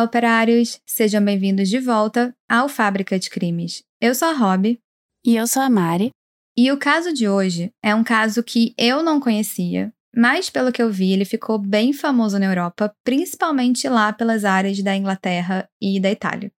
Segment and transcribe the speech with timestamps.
[0.00, 0.80] Olá, operários!
[0.86, 3.82] Sejam bem-vindos de volta ao Fábrica de Crimes.
[4.00, 4.78] Eu sou a Rob.
[5.26, 6.08] E eu sou a Mari.
[6.56, 10.82] E o caso de hoje é um caso que eu não conhecia, mas pelo que
[10.82, 16.00] eu vi, ele ficou bem famoso na Europa, principalmente lá pelas áreas da Inglaterra e
[16.00, 16.50] da Itália.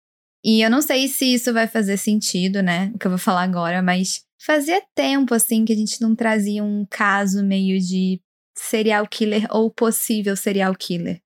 [0.45, 2.93] E eu não sei se isso vai fazer sentido, né?
[2.95, 6.63] O que eu vou falar agora, mas fazia tempo assim que a gente não trazia
[6.63, 8.21] um caso meio de
[8.55, 11.23] serial killer ou possível serial killer.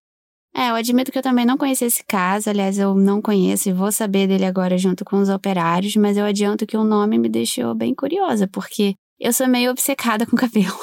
[0.56, 3.72] É, eu admito que eu também não conheci esse caso, aliás, eu não conheço e
[3.72, 7.28] vou saber dele agora junto com os operários, mas eu adianto que o nome me
[7.28, 10.78] deixou bem curiosa, porque eu sou meio obcecada com cabelo.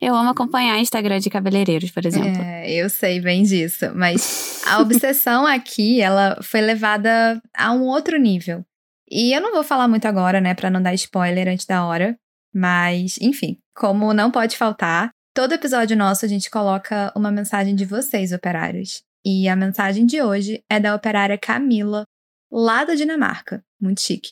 [0.00, 2.42] Eu amo acompanhar Instagram de cabeleireiros, por exemplo.
[2.42, 8.18] É, eu sei bem disso, mas a obsessão aqui, ela foi levada a um outro
[8.18, 8.64] nível.
[9.10, 12.18] E eu não vou falar muito agora, né, para não dar spoiler antes da hora,
[12.52, 17.84] mas, enfim, como não pode faltar, todo episódio nosso a gente coloca uma mensagem de
[17.84, 19.02] vocês, operários.
[19.28, 22.04] E a mensagem de hoje é da operária Camila,
[22.48, 23.60] lá da Dinamarca.
[23.80, 24.30] Muito chique.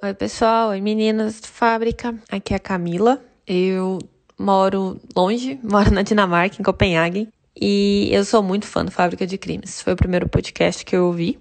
[0.00, 0.68] Oi, pessoal.
[0.68, 2.14] Oi, meninas de fábrica.
[2.30, 3.20] Aqui é a Camila.
[3.44, 3.98] Eu
[4.38, 7.28] moro longe, moro na Dinamarca, em Copenhague,
[7.60, 9.82] e eu sou muito fã do Fábrica de Crimes.
[9.82, 11.40] Foi o primeiro podcast que eu ouvi.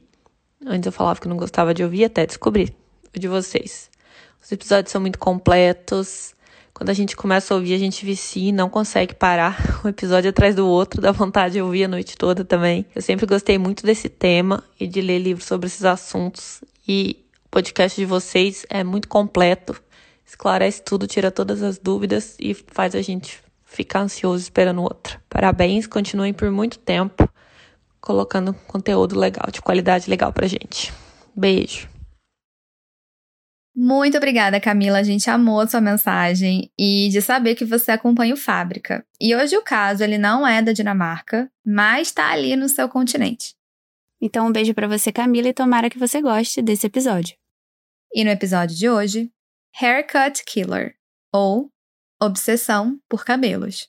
[0.65, 2.73] Antes eu falava que não gostava de ouvir, até descobrir
[3.15, 3.91] o de vocês.
[4.41, 6.33] Os episódios são muito completos.
[6.73, 10.29] Quando a gente começa a ouvir, a gente vicia e não consegue parar um episódio
[10.29, 12.85] atrás do outro, dá vontade de ouvir a noite toda também.
[12.95, 16.63] Eu sempre gostei muito desse tema e de ler livros sobre esses assuntos.
[16.87, 19.75] E o podcast de vocês é muito completo
[20.29, 25.21] esclarece tudo, tira todas as dúvidas e faz a gente ficar ansioso esperando outra.
[25.27, 27.27] Parabéns, continuem por muito tempo
[27.99, 30.93] colocando conteúdo legal, de qualidade legal pra gente.
[31.35, 31.89] Beijo.
[33.81, 34.99] Muito obrigada, Camila.
[34.99, 39.05] A gente amou a sua mensagem e de saber que você acompanha o Fábrica.
[39.21, 43.55] E hoje o caso ele não é da Dinamarca, mas está ali no seu continente.
[44.21, 47.37] Então um beijo para você, Camila, e tomara que você goste desse episódio.
[48.13, 49.31] E no episódio de hoje,
[49.81, 50.95] Haircut Killer
[51.33, 51.71] ou
[52.21, 53.87] Obsessão por Cabelos.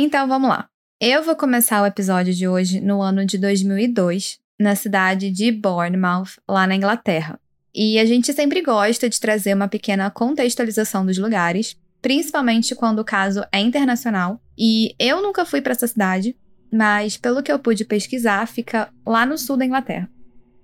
[0.00, 0.68] Então vamos lá.
[1.00, 6.38] Eu vou começar o episódio de hoje no ano de 2002, na cidade de Bournemouth,
[6.48, 7.36] lá na Inglaterra.
[7.74, 13.04] E a gente sempre gosta de trazer uma pequena contextualização dos lugares, principalmente quando o
[13.04, 14.40] caso é internacional.
[14.56, 16.36] E eu nunca fui para essa cidade,
[16.72, 20.08] mas pelo que eu pude pesquisar, fica lá no sul da Inglaterra.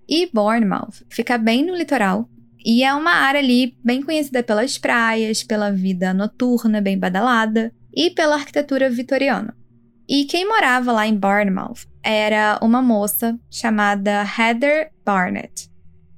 [0.09, 2.29] E Bournemouth fica bem no litoral
[2.65, 8.11] e é uma área ali bem conhecida pelas praias, pela vida noturna bem badalada e
[8.11, 9.57] pela arquitetura vitoriana.
[10.09, 15.71] E quem morava lá em Bournemouth era uma moça chamada Heather Barnett.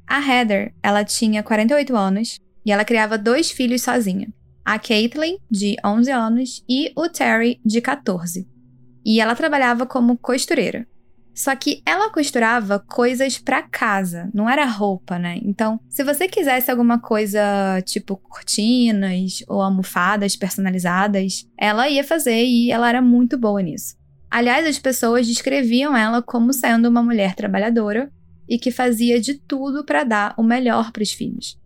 [0.08, 4.28] A Heather, ela tinha 48 anos e ela criava dois filhos sozinha.
[4.64, 8.48] A Caitlin, de 11 anos, e o Terry, de 14.
[9.04, 10.84] E ela trabalhava como costureira.
[11.36, 15.38] Só que ela costurava coisas para casa, não era roupa, né?
[15.42, 17.38] Então, se você quisesse alguma coisa
[17.84, 23.96] tipo cortinas ou almofadas personalizadas, ela ia fazer e ela era muito boa nisso.
[24.30, 28.10] Aliás, as pessoas descreviam ela como sendo uma mulher trabalhadora
[28.48, 31.60] e que fazia de tudo para dar o melhor para os filhos.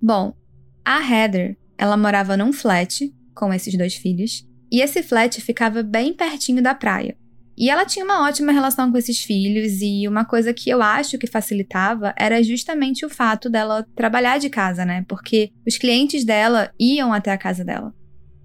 [0.00, 0.34] Bom,
[0.82, 6.14] a Heather, ela morava num flat com esses dois filhos, e esse flat ficava bem
[6.14, 7.16] pertinho da praia.
[7.56, 11.18] E ela tinha uma ótima relação com esses filhos, e uma coisa que eu acho
[11.18, 15.04] que facilitava era justamente o fato dela trabalhar de casa, né?
[15.06, 17.92] Porque os clientes dela iam até a casa dela.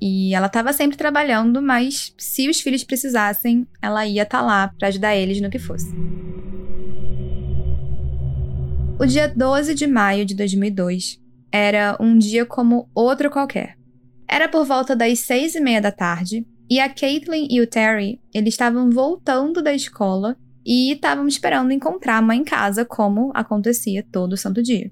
[0.02, 4.68] E ela estava sempre trabalhando, mas se os filhos precisassem, ela ia estar tá lá
[4.68, 5.94] para ajudar eles no que fosse.
[9.00, 11.20] O dia 12 de maio de 2002
[11.52, 13.78] era um dia como outro qualquer.
[14.28, 18.20] Era por volta das seis e meia da tarde e a Caitlin e o Terry,
[18.34, 20.36] eles estavam voltando da escola
[20.66, 24.92] e estavam esperando encontrar a mãe em casa, como acontecia todo santo dia.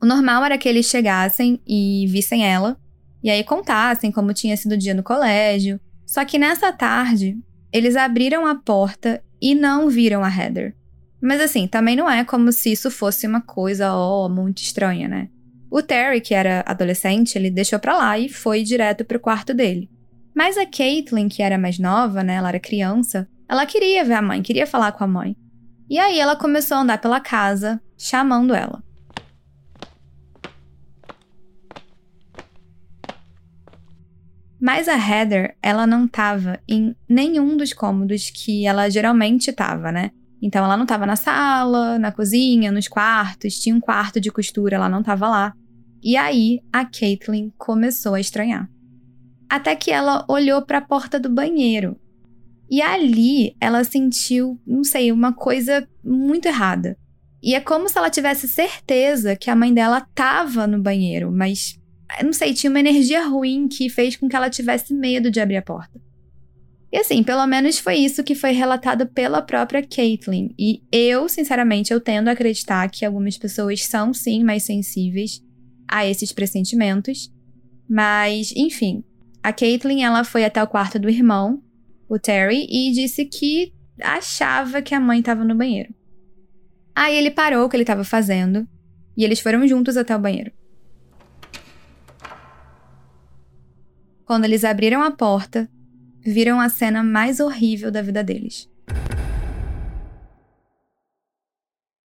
[0.00, 2.76] O normal era que eles chegassem e vissem ela,
[3.22, 5.80] e aí contassem como tinha sido o dia no colégio.
[6.06, 7.36] Só que nessa tarde,
[7.72, 10.74] eles abriram a porta e não viram a Heather.
[11.20, 15.08] Mas assim, também não é como se isso fosse uma coisa, ó, oh, muito estranha,
[15.08, 15.28] né?
[15.70, 19.88] O Terry, que era adolescente, ele deixou pra lá e foi direto pro quarto dele.
[20.34, 24.22] Mas a Caitlin, que era mais nova, né, ela era criança, ela queria ver a
[24.22, 25.36] mãe, queria falar com a mãe.
[25.88, 28.82] E aí ela começou a andar pela casa, chamando ela.
[34.58, 40.12] Mas a Heather, ela não estava em nenhum dos cômodos que ela geralmente estava, né?
[40.40, 44.76] Então ela não estava na sala, na cozinha, nos quartos, tinha um quarto de costura,
[44.76, 45.52] ela não estava lá.
[46.02, 48.68] E aí a Caitlyn começou a estranhar.
[49.52, 51.94] Até que ela olhou para a porta do banheiro.
[52.70, 56.96] E ali ela sentiu, não sei, uma coisa muito errada.
[57.42, 61.78] E é como se ela tivesse certeza que a mãe dela estava no banheiro, mas
[62.24, 65.58] não sei, tinha uma energia ruim que fez com que ela tivesse medo de abrir
[65.58, 66.00] a porta.
[66.90, 70.54] E assim, pelo menos foi isso que foi relatado pela própria Caitlyn.
[70.58, 75.42] E eu, sinceramente, eu tendo a acreditar que algumas pessoas são sim mais sensíveis
[75.86, 77.30] a esses pressentimentos.
[77.86, 79.04] Mas, enfim,
[79.42, 81.60] a Caitlyn ela foi até o quarto do irmão,
[82.08, 85.92] o Terry, e disse que achava que a mãe estava no banheiro.
[86.94, 88.68] Aí ele parou o que ele estava fazendo
[89.16, 90.52] e eles foram juntos até o banheiro.
[94.24, 95.68] Quando eles abriram a porta,
[96.24, 98.70] viram a cena mais horrível da vida deles.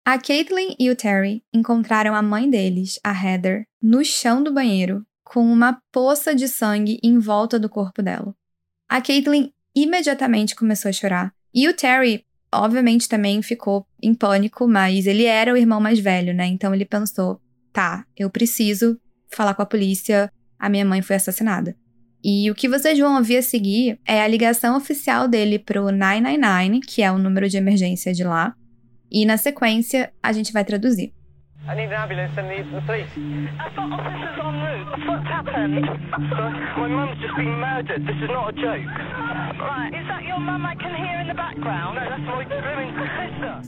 [0.04, 5.06] A Caitlin e o Terry encontraram a mãe deles, a Heather, no chão do banheiro,
[5.28, 8.34] com uma poça de sangue em volta do corpo dela.
[8.88, 15.06] A Caitlin imediatamente começou a chorar, e o Terry, obviamente, também ficou em pânico, mas
[15.06, 16.46] ele era o irmão mais velho, né?
[16.46, 17.42] Então ele pensou:
[17.74, 18.98] tá, eu preciso
[19.30, 21.76] falar com a polícia, a minha mãe foi assassinada.
[22.24, 26.80] E o que vocês vão ouvir a seguir é a ligação oficial dele pro 999,
[26.80, 28.56] que é o número de emergência de lá.
[29.12, 31.14] E na sequência, a gente vai traduzir.
[31.68, 33.12] I need an ambulance and need the police.
[33.60, 34.88] I've got officers en route.
[35.04, 35.84] What's happened?
[35.84, 38.08] My mum's just been murdered.
[38.08, 38.88] This is not a joke.
[38.88, 42.00] Right, is that your mum I can hear in the background?
[42.00, 43.68] No, that's my screaming sister.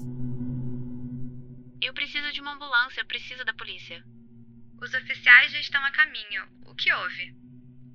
[1.81, 4.01] Eu preciso de uma ambulância, eu preciso da polícia.
[4.81, 6.47] Os oficiais já estão a caminho.
[6.67, 7.35] O que houve?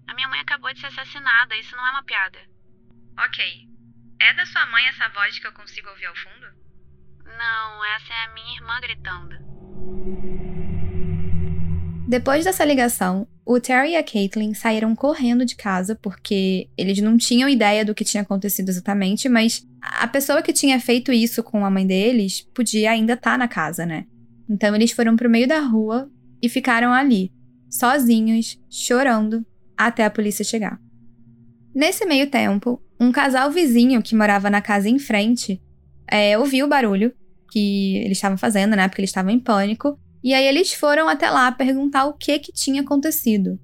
[0.06, 2.40] A minha mãe acabou de ser assassinada, isso não é uma piada.
[3.18, 3.68] Ok.
[4.20, 6.46] É da sua mãe essa voz que eu consigo ouvir ao fundo?
[7.24, 9.43] Não, essa é a minha irmã gritando.
[12.06, 17.16] Depois dessa ligação, o Terry e a Caitlin saíram correndo de casa porque eles não
[17.16, 21.64] tinham ideia do que tinha acontecido exatamente, mas a pessoa que tinha feito isso com
[21.64, 24.06] a mãe deles podia ainda estar tá na casa, né?
[24.48, 26.10] Então eles foram pro meio da rua
[26.40, 27.32] e ficaram ali,
[27.70, 29.44] sozinhos, chorando,
[29.76, 30.78] até a polícia chegar.
[31.74, 35.60] Nesse meio tempo, um casal vizinho que morava na casa em frente
[36.06, 37.12] é, ouviu o barulho
[37.54, 38.88] que eles estavam fazendo, né?
[38.88, 39.96] Porque eles estavam em pânico.
[40.22, 43.58] E aí eles foram até lá perguntar o que que tinha acontecido.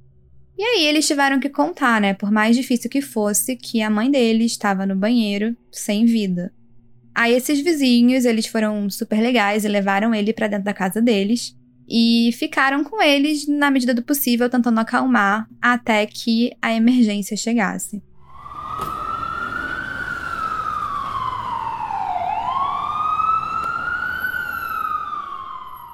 [0.56, 2.14] E aí eles tiveram que contar, né?
[2.14, 6.52] Por mais difícil que fosse, que a mãe deles estava no banheiro sem vida.
[7.14, 11.56] Aí esses vizinhos, eles foram super legais e levaram ele para dentro da casa deles
[11.88, 18.00] e ficaram com eles na medida do possível, tentando acalmar até que a emergência chegasse.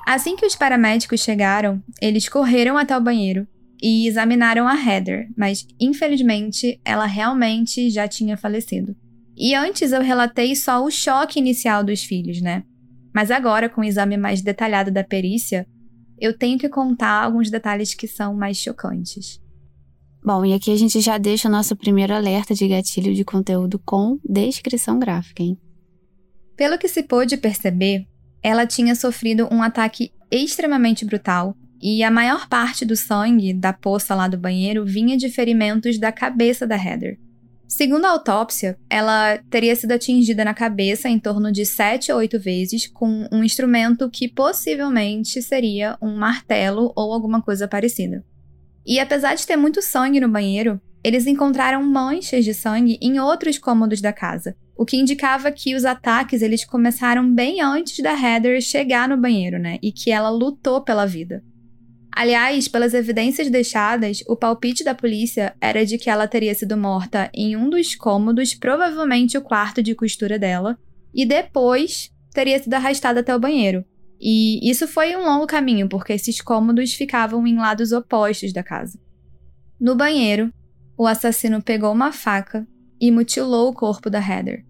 [0.06, 3.44] Assim que os paramédicos chegaram, eles correram até o banheiro
[3.82, 8.94] e examinaram a Heather, mas infelizmente ela realmente já tinha falecido.
[9.36, 12.63] E antes eu relatei só o choque inicial dos filhos, né?
[13.13, 15.67] Mas agora, com o exame mais detalhado da perícia,
[16.20, 19.43] eu tenho que contar alguns detalhes que são mais chocantes.
[20.25, 23.77] Bom, e aqui a gente já deixa o nosso primeiro alerta de gatilho de conteúdo
[23.84, 25.58] com descrição gráfica, hein?
[26.56, 28.06] Pelo que se pôde perceber,
[28.43, 34.14] ela tinha sofrido um ataque extremamente brutal e a maior parte do sangue da poça
[34.14, 37.19] lá do banheiro vinha de ferimentos da cabeça da Heather.
[37.69, 42.38] Segundo a autópsia, ela teria sido atingida na cabeça em torno de 7 a 8
[42.38, 48.24] vezes com um instrumento que possivelmente seria um martelo ou alguma coisa parecida.
[48.86, 53.58] E apesar de ter muito sangue no banheiro, eles encontraram manchas de sangue em outros
[53.58, 58.60] cômodos da casa, o que indicava que os ataques eles começaram bem antes da Heather
[58.60, 59.78] chegar no banheiro, né?
[59.82, 61.42] E que ela lutou pela vida.
[62.12, 67.30] Aliás, pelas evidências deixadas, o palpite da polícia era de que ela teria sido morta
[67.34, 70.78] em um dos cômodos, provavelmente o quarto de costura dela,
[71.14, 73.84] e depois teria sido arrastada até o banheiro.
[74.18, 78.98] E isso foi um longo caminho, porque esses cômodos ficavam em lados opostos da casa.
[79.78, 80.50] No banheiro,
[80.96, 82.66] o assassino pegou uma faca
[83.00, 84.65] e mutilou o corpo da Heather.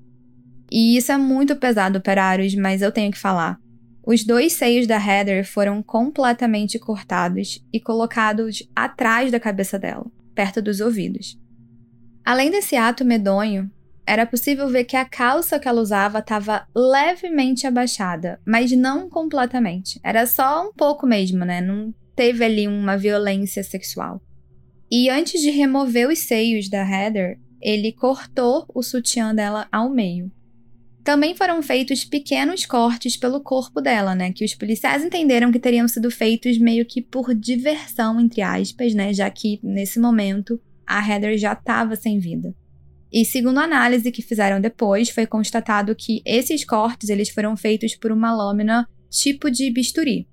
[0.70, 3.58] E isso é muito pesado, operários, mas eu tenho que falar.
[4.04, 10.62] Os dois seios da Heather foram completamente cortados e colocados atrás da cabeça dela, perto
[10.62, 11.38] dos ouvidos.
[12.24, 13.70] Além desse ato medonho,
[14.06, 19.98] era possível ver que a calça que ela usava estava levemente abaixada, mas não completamente.
[20.02, 21.60] Era só um pouco mesmo, né?
[21.60, 24.22] Não teve ali uma violência sexual.
[24.88, 30.30] E antes de remover os seios da Heather, ele cortou o sutiã dela ao meio.
[31.02, 34.32] Também foram feitos pequenos cortes pelo corpo dela, né?
[34.32, 39.14] Que os policiais entenderam que teriam sido feitos meio que por diversão, entre aspas, né?
[39.14, 42.52] Já que nesse momento a Heather já estava sem vida.
[43.12, 47.94] E segundo a análise que fizeram depois, foi constatado que esses cortes eles foram feitos
[47.94, 50.26] por uma lâmina tipo de bisturi.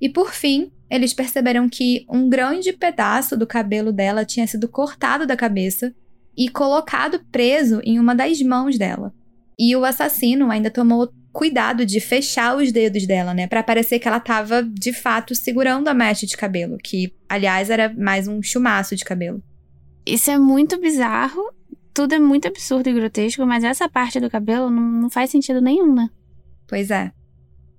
[0.00, 5.26] E por fim, eles perceberam que um grande pedaço do cabelo dela tinha sido cortado
[5.26, 5.94] da cabeça
[6.40, 9.12] e colocado preso em uma das mãos dela.
[9.58, 14.08] E o assassino ainda tomou cuidado de fechar os dedos dela, né, para parecer que
[14.08, 18.96] ela estava de fato segurando a mecha de cabelo, que aliás era mais um chumaço
[18.96, 19.42] de cabelo.
[20.06, 21.60] Isso é muito bizarro
[21.92, 25.60] tudo é muito absurdo e grotesco, mas essa parte do cabelo não, não faz sentido
[25.60, 26.08] nenhum, né?
[26.66, 27.12] Pois é.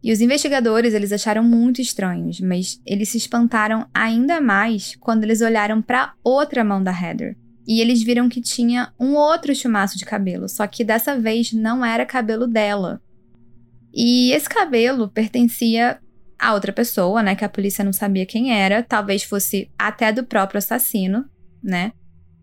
[0.03, 5.41] E os investigadores, eles acharam muito estranhos, mas eles se espantaram ainda mais quando eles
[5.41, 7.38] olharam para outra mão da Heather.
[7.68, 11.86] E eles viram que tinha um outro chumaço de cabelo, só que dessa vez não
[11.86, 13.01] era cabelo dela.
[13.94, 16.00] E esse cabelo pertencia
[16.39, 20.24] a outra pessoa, né, que a polícia não sabia quem era, talvez fosse até do
[20.24, 21.25] próprio assassino,
[21.63, 21.91] né?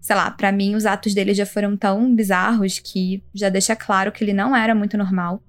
[0.08, 4.10] sei lá, para mim os atos dele já foram tão bizarros que já deixa claro
[4.10, 5.42] que ele não era muito normal.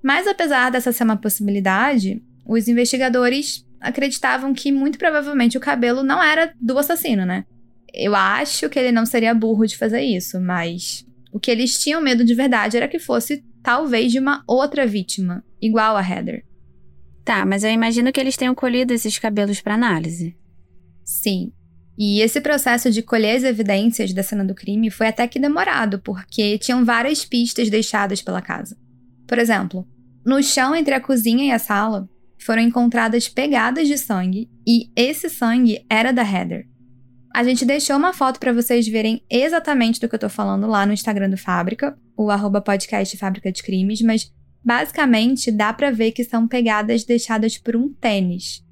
[0.00, 6.22] Mas apesar dessa ser uma possibilidade, os investigadores acreditavam que muito provavelmente o cabelo não
[6.22, 7.44] era do assassino, né?
[7.92, 12.00] Eu acho que ele não seria burro de fazer isso, mas o que eles tinham
[12.00, 16.44] medo de verdade era que fosse talvez de uma outra vítima, igual a Heather.
[17.24, 20.36] Tá, mas eu imagino que eles tenham colhido esses cabelos para análise.
[21.04, 21.52] Sim,
[21.98, 25.98] e esse processo de colher as evidências da cena do crime foi até que demorado,
[25.98, 28.76] porque tinham várias pistas deixadas pela casa.
[29.26, 29.86] Por exemplo,
[30.24, 35.30] no chão entre a cozinha e a sala foram encontradas pegadas de sangue e esse
[35.30, 36.68] sangue era da Heather.
[37.36, 40.86] A gente deixou uma foto para vocês verem exatamente do que eu tô falando lá
[40.86, 44.32] no Instagram do Fábrica, o arroba podcast Fábrica de Crimes, mas
[44.64, 48.64] basicamente dá para ver que são pegadas deixadas por um tênis.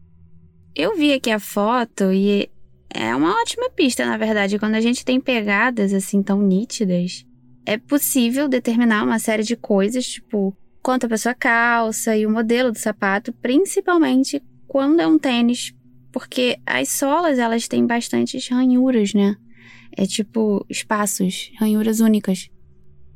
[0.75, 2.49] Eu vi aqui a foto e
[2.89, 4.59] é uma ótima pista, na verdade.
[4.59, 7.27] Quando a gente tem pegadas assim tão nítidas,
[7.67, 12.73] é possível determinar uma série de coisas, tipo quanto a pessoa calça e o modelo
[12.73, 15.75] do sapato, principalmente quando é um tênis,
[16.15, 19.35] porque as solas elas têm bastantes ranhuras, né?
[19.97, 22.49] É tipo espaços, ranhuras únicas.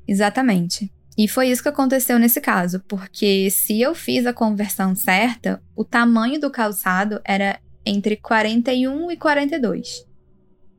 [0.06, 0.92] Exatamente.
[1.16, 5.84] E foi isso que aconteceu nesse caso, porque se eu fiz a conversão certa, o
[5.84, 10.04] tamanho do calçado era entre 41 e 42.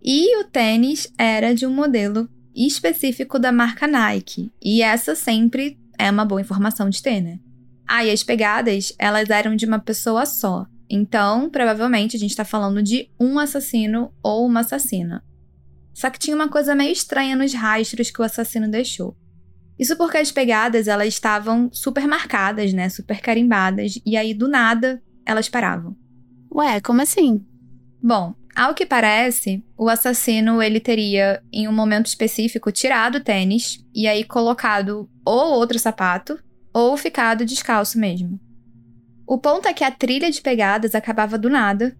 [0.03, 6.11] E o tênis era de um modelo específico da marca Nike, e essa sempre é
[6.11, 7.39] uma boa informação de ter, né?
[7.87, 10.67] Ah, e as pegadas, elas eram de uma pessoa só.
[10.89, 15.23] Então, provavelmente a gente tá falando de um assassino ou uma assassina.
[15.93, 19.15] Só que tinha uma coisa meio estranha nos rastros que o assassino deixou.
[19.77, 22.89] Isso porque as pegadas, elas estavam super marcadas, né?
[22.89, 25.95] Super carimbadas, e aí do nada elas paravam.
[26.51, 27.45] Ué, como assim?
[28.01, 33.85] Bom, ao que parece, o assassino ele teria, em um momento específico, tirado o tênis
[33.93, 36.39] e aí colocado ou outro sapato
[36.73, 38.39] ou ficado descalço mesmo.
[39.29, 41.95] O ponto é que a trilha de pegadas acabava do nada,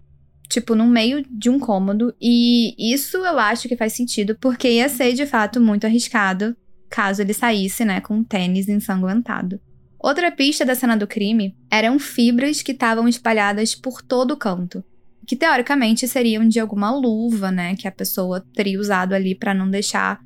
[0.48, 4.88] tipo no meio de um cômodo, e isso eu acho que faz sentido porque ia
[4.88, 6.56] ser de fato muito arriscado
[6.90, 9.60] caso ele saísse, né, com um tênis ensanguentado.
[9.96, 14.82] Outra pista da cena do crime eram fibras que estavam espalhadas por todo o canto,
[15.24, 19.70] que teoricamente seriam de alguma luva, né, que a pessoa teria usado ali para não
[19.70, 20.20] deixar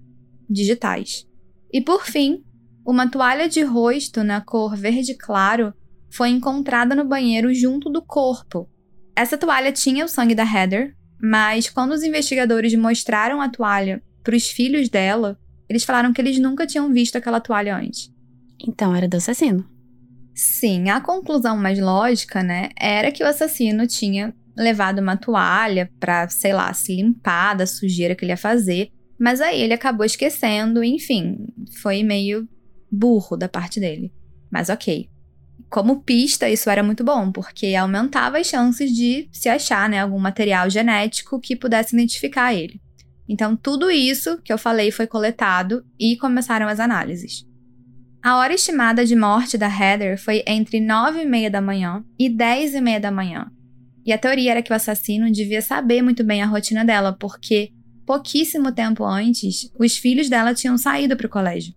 [0.49, 1.27] digitais.
[1.71, 2.43] E por fim,
[2.83, 5.75] uma toalha de rosto na cor verde claro
[6.14, 8.68] foi encontrada no banheiro junto do corpo.
[9.16, 14.37] Essa toalha tinha o sangue da Heather, mas quando os investigadores mostraram a toalha para
[14.37, 15.37] os filhos dela,
[15.68, 18.12] eles falaram que eles nunca tinham visto aquela toalha antes.
[18.64, 19.68] Então era do assassino.
[20.35, 26.28] Sim, a conclusão mais lógica, né, era que o assassino tinha levado uma toalha para,
[26.28, 30.83] sei lá, se limpar da sujeira que ele ia fazer, mas aí ele acabou esquecendo,
[30.83, 31.47] enfim,
[31.83, 32.49] foi meio
[32.90, 34.12] burro da parte dele.
[34.50, 35.09] Mas ok.
[35.71, 40.18] Como pista, isso era muito bom, porque aumentava as chances de se achar né, algum
[40.18, 42.80] material genético que pudesse identificar ele.
[43.28, 47.44] Então, tudo isso que eu falei foi coletado e começaram as análises.
[48.23, 52.28] A hora estimada de morte da Heather foi entre 9 e meia da manhã e
[52.28, 53.50] 10 e meia da manhã.
[54.04, 57.71] E a teoria era que o assassino devia saber muito bem a rotina dela, porque
[58.06, 61.75] pouquíssimo tempo antes, os filhos dela tinham saído para o colégio.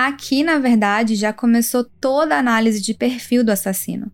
[0.00, 4.12] Aqui, na verdade, já começou toda a análise de perfil do assassino.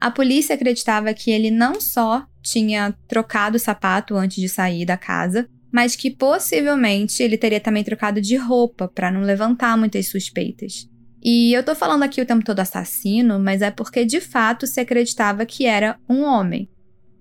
[0.00, 4.96] A polícia acreditava que ele não só tinha trocado o sapato antes de sair da
[4.96, 10.88] casa, mas que possivelmente ele teria também trocado de roupa para não levantar muitas suspeitas.
[11.22, 14.80] E eu tô falando aqui o tempo todo assassino, mas é porque de fato se
[14.80, 16.66] acreditava que era um homem.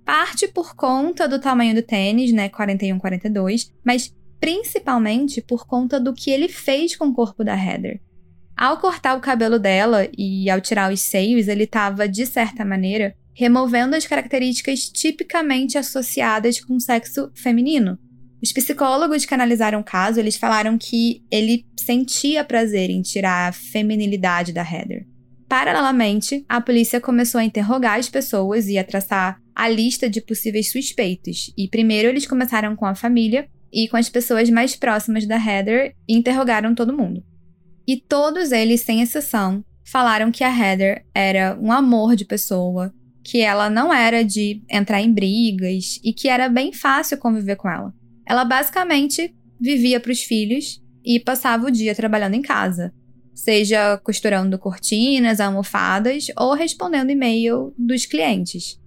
[0.05, 6.29] Parte por conta do tamanho do tênis, né, 41-42, mas principalmente por conta do que
[6.29, 8.05] ele fez com o corpo da Heather.
[8.58, 13.14] Ao cortar o cabelo dela e ao tirar os seios, ele estava, de certa maneira,
[13.34, 18.00] removendo as características tipicamente associadas com o sexo feminino.
[18.42, 23.52] Os psicólogos que analisaram o caso, eles falaram que ele sentia prazer em tirar a
[23.52, 25.06] feminilidade da Heather.
[25.50, 30.72] Paralelamente, a polícia começou a interrogar as pessoas e a traçar a lista de possíveis
[30.72, 31.52] suspeitos.
[31.58, 35.94] E primeiro eles começaram com a família e com as pessoas mais próximas da Heather
[36.08, 37.24] e interrogaram todo mundo.
[37.88, 43.42] E todos eles, sem exceção, falaram que a Heather era um amor de pessoa, que
[43.42, 47.94] ela não era de entrar em brigas e que era bem fácil conviver com ela.
[48.27, 52.94] Ela basicamente vivia para os filhos e passava o dia trabalhando em casa,
[53.34, 58.80] seja costurando cortinas, almofadas ou respondendo e-mail dos clientes.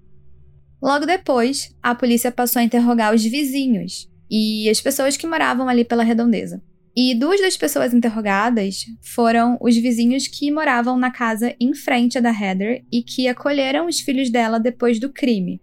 [0.82, 5.84] Logo depois, a polícia passou a interrogar os vizinhos e as pessoas que moravam ali
[5.84, 6.62] pela redondeza.
[7.00, 12.20] E duas das pessoas interrogadas foram os vizinhos que moravam na casa em frente à
[12.20, 15.62] da Heather e que acolheram os filhos dela depois do crime.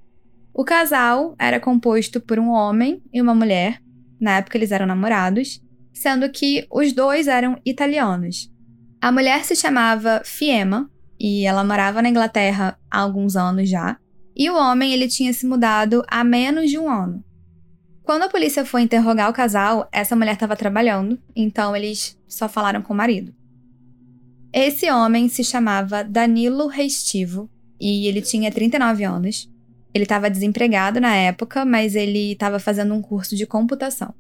[0.53, 3.81] O casal era composto por um homem e uma mulher,
[4.17, 5.61] na época eles eram namorados,
[5.93, 8.49] sendo que os dois eram italianos.
[9.01, 10.89] A mulher se chamava Fiema
[11.19, 13.97] e ela morava na Inglaterra há alguns anos já,
[14.33, 17.21] e o homem ele tinha se mudado há menos de um ano.
[18.05, 22.83] Quando a polícia foi interrogar o casal, essa mulher estava trabalhando, então eles só falaram
[22.83, 23.33] com o marido.
[24.53, 27.49] Esse homem se chamava Danilo Restivo
[27.81, 29.51] e ele tinha 39 anos.
[29.91, 34.13] Ele estava desempregado na época, mas ele estava fazendo um curso de computação.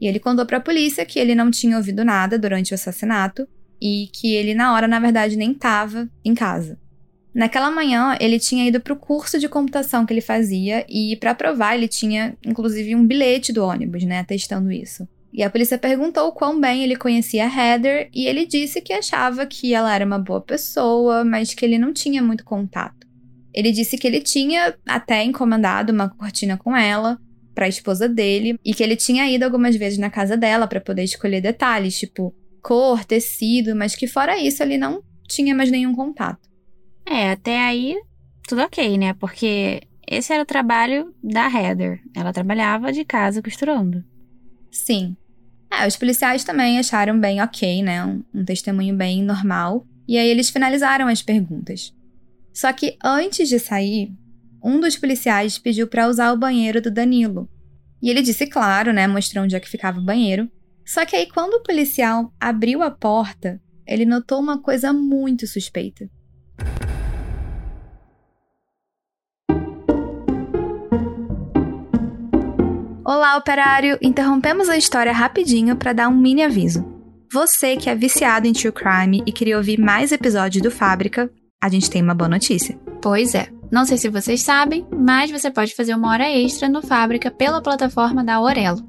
[0.00, 3.48] E ele contou para a polícia que ele não tinha ouvido nada durante o assassinato
[3.80, 6.78] e que ele, na hora, na verdade, nem estava em casa.
[7.34, 11.34] Naquela manhã, ele tinha ido para o curso de computação que ele fazia e, para
[11.34, 15.08] provar, ele tinha inclusive um bilhete do ônibus, né, atestando isso.
[15.32, 19.72] E a polícia perguntou quão bem ele conhecia Heather e ele disse que achava que
[19.72, 23.06] ela era uma boa pessoa, mas que ele não tinha muito contato.
[23.54, 27.18] Ele disse que ele tinha até encomendado uma cortina com ela
[27.54, 30.80] para a esposa dele e que ele tinha ido algumas vezes na casa dela para
[30.80, 35.94] poder escolher detalhes, tipo cor, tecido, mas que fora isso ele não tinha mais nenhum
[35.94, 36.51] contato.
[37.06, 37.96] É, até aí
[38.46, 39.14] tudo ok, né?
[39.14, 42.00] Porque esse era o trabalho da Heather.
[42.14, 44.04] Ela trabalhava de casa costurando.
[44.70, 45.16] Sim.
[45.70, 48.04] É, os policiais também acharam bem ok, né?
[48.04, 49.86] Um, um testemunho bem normal.
[50.06, 51.94] E aí eles finalizaram as perguntas.
[52.52, 54.12] Só que antes de sair,
[54.62, 57.48] um dos policiais pediu para usar o banheiro do Danilo.
[58.02, 59.06] E ele disse claro, né?
[59.06, 60.50] Mostrou onde é que ficava o banheiro.
[60.84, 66.10] Só que aí, quando o policial abriu a porta, ele notou uma coisa muito suspeita.
[73.04, 73.98] Olá, operário!
[74.00, 76.84] Interrompemos a história rapidinho para dar um mini aviso.
[77.32, 81.30] Você que é viciado em true crime e queria ouvir mais episódios do Fábrica,
[81.62, 82.78] a gente tem uma boa notícia.
[83.00, 83.48] Pois é.
[83.70, 87.62] Não sei se vocês sabem, mas você pode fazer uma hora extra no Fábrica pela
[87.62, 88.84] plataforma da Aurelo.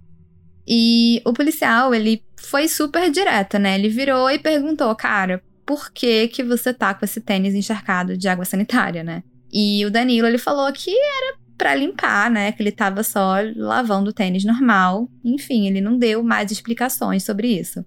[0.68, 3.74] E o policial, ele foi super direto, né?
[3.74, 8.28] Ele virou e perguntou, cara, por que, que você tá com esse tênis encharcado de
[8.28, 9.24] água sanitária, né?
[9.52, 12.54] E o Danilo, ele falou que era para limpar, né?
[12.54, 15.10] Que ele tava só lavando o tênis normal.
[15.24, 17.86] Enfim, ele não deu mais explicações sobre isso.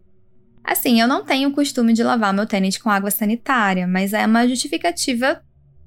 [0.62, 4.24] Assim, eu não tenho o costume de lavar meu tênis com água sanitária, mas é
[4.26, 5.42] uma justificativa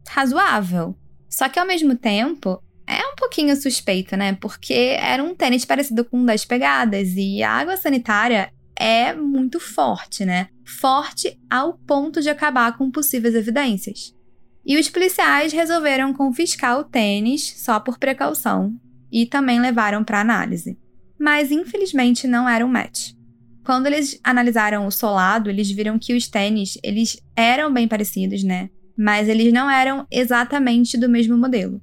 [0.10, 0.98] razoável.
[1.30, 4.34] Só que ao mesmo tempo, é um pouquinho suspeito, né?
[4.34, 10.26] Porque era um tênis parecido com 10 pegadas e a água sanitária é muito forte,
[10.26, 10.50] né?
[10.66, 14.15] Forte ao ponto de acabar com possíveis evidências.
[14.66, 18.74] E os policiais resolveram confiscar o tênis só por precaução
[19.12, 20.78] e também levaram para análise.
[21.20, 23.12] Mas infelizmente não era um match.
[23.64, 28.70] Quando eles analisaram o solado, eles viram que os tênis, eles eram bem parecidos, né?
[28.98, 31.82] Mas eles não eram exatamente do mesmo modelo.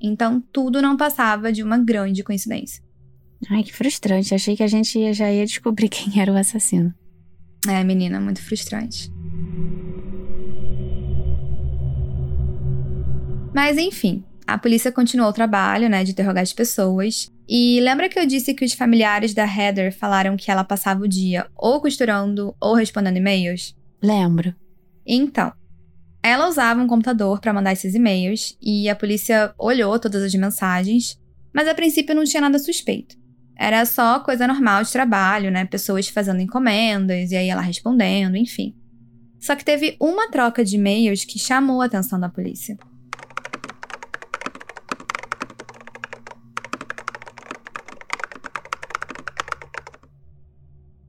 [0.00, 2.82] Então tudo não passava de uma grande coincidência.
[3.48, 4.34] Ai, que frustrante.
[4.34, 6.94] Achei que a gente já ia descobrir quem era o assassino.
[7.68, 9.10] É, menina, muito frustrante.
[13.54, 17.30] Mas enfim, a polícia continuou o trabalho, né, de interrogar as pessoas.
[17.48, 21.08] E lembra que eu disse que os familiares da Heather falaram que ela passava o
[21.08, 23.74] dia ou costurando ou respondendo e-mails?
[24.02, 24.54] Lembro.
[25.06, 25.52] Então,
[26.22, 31.18] ela usava um computador para mandar esses e-mails e a polícia olhou todas as mensagens,
[31.52, 33.16] mas a princípio não tinha nada suspeito.
[33.56, 35.64] Era só coisa normal de trabalho, né?
[35.64, 38.74] Pessoas fazendo encomendas e aí ela respondendo, enfim.
[39.38, 42.78] Só que teve uma troca de e-mails que chamou a atenção da polícia.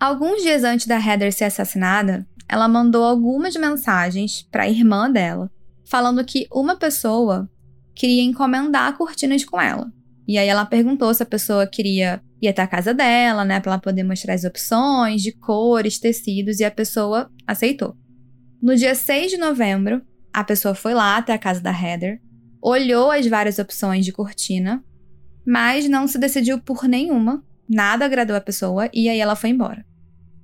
[0.02, 5.48] Alguns dias antes da Heather ser assassinada, ela mandou algumas mensagens para a irmã dela,
[5.86, 7.48] falando que uma pessoa
[7.94, 9.94] queria encomendar cortinas com ela.
[10.28, 13.74] E aí ela perguntou se a pessoa queria ir até a casa dela, né, para
[13.74, 17.96] ela poder mostrar as opções de cores, tecidos, e a pessoa aceitou.
[18.60, 20.02] No dia 6 de novembro,
[20.34, 22.20] a pessoa foi lá até a casa da Heather,
[22.60, 24.84] olhou as várias opções de cortina,
[25.46, 29.91] mas não se decidiu por nenhuma, nada agradou a pessoa e aí ela foi embora.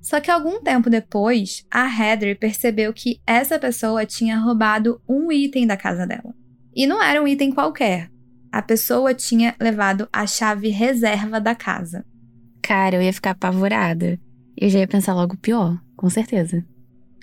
[0.00, 5.66] Só que algum tempo depois, a Heather percebeu que essa pessoa tinha roubado um item
[5.66, 6.34] da casa dela.
[6.74, 8.10] E não era um item qualquer,
[8.50, 12.04] a pessoa tinha levado a chave reserva da casa.
[12.62, 14.18] Cara, eu ia ficar apavorada.
[14.56, 16.64] Eu já ia pensar logo pior, com certeza.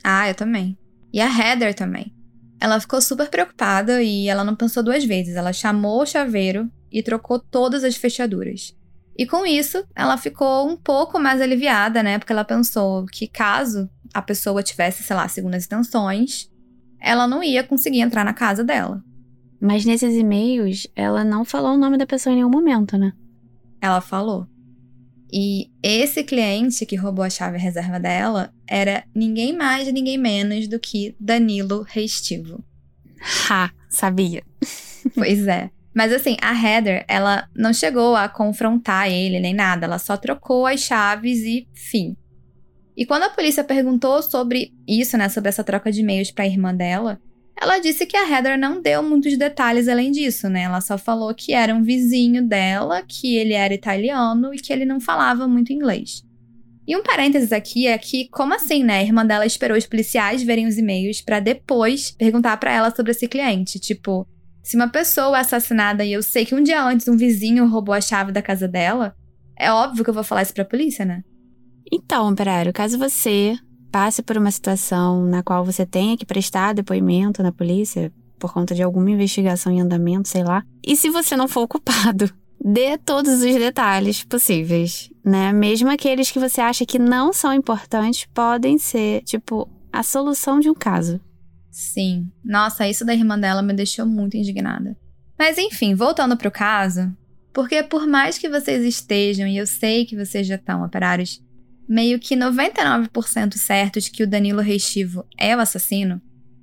[0.03, 0.77] Ah, eu também.
[1.11, 2.13] E a Heather também.
[2.59, 5.35] Ela ficou super preocupada e ela não pensou duas vezes.
[5.35, 8.75] Ela chamou o chaveiro e trocou todas as fechaduras.
[9.17, 12.19] E com isso, ela ficou um pouco mais aliviada, né?
[12.19, 16.51] Porque ela pensou que caso a pessoa tivesse, sei lá, segundas intenções,
[16.99, 19.03] ela não ia conseguir entrar na casa dela.
[19.59, 23.13] Mas nesses e-mails, ela não falou o nome da pessoa em nenhum momento, né?
[23.81, 24.47] Ela falou.
[25.31, 30.67] E esse cliente que roubou a chave reserva dela era ninguém mais e ninguém menos
[30.67, 32.63] do que Danilo Restivo.
[33.49, 34.43] Ha, sabia.
[35.15, 35.69] pois é.
[35.95, 40.67] Mas assim, a Heather, ela não chegou a confrontar ele nem nada, ela só trocou
[40.67, 42.17] as chaves e fim.
[42.97, 46.47] E quando a polícia perguntou sobre isso, né, sobre essa troca de e-mails para a
[46.47, 47.19] irmã dela,
[47.59, 50.63] ela disse que a Heather não deu muitos detalhes além disso, né?
[50.63, 54.83] Ela só falou que era um vizinho dela, que ele era italiano e que ele
[54.83, 56.21] não falava muito inglês.
[56.85, 58.99] E um parênteses aqui é que, como assim, né?
[58.99, 63.11] A irmã dela esperou os policiais verem os e-mails para depois perguntar para ela sobre
[63.11, 63.79] esse cliente.
[63.79, 64.27] Tipo,
[64.65, 67.93] se uma pessoa é assassinada e eu sei que um dia antes um vizinho roubou
[67.93, 69.15] a chave da casa dela,
[69.55, 71.21] é óbvio que eu vou falar isso pra polícia, né?
[71.91, 73.55] Então, operário, caso você
[73.91, 78.73] passe por uma situação na qual você tenha que prestar depoimento na polícia por conta
[78.73, 80.63] de alguma investigação em andamento, sei lá.
[80.83, 82.27] E se você não for o culpado,
[82.59, 85.53] dê todos os detalhes possíveis, né?
[85.53, 90.71] Mesmo aqueles que você acha que não são importantes podem ser, tipo, a solução de
[90.71, 91.21] um caso.
[91.75, 92.31] Sim.
[92.41, 94.97] Nossa, isso da irmã dela me deixou muito indignada.
[95.37, 97.13] Mas enfim, voltando pro caso,
[97.53, 101.43] porque por mais que vocês estejam, e eu sei que vocês já estão operários
[101.85, 106.21] meio que 99% certos que o Danilo Restivo é o assassino,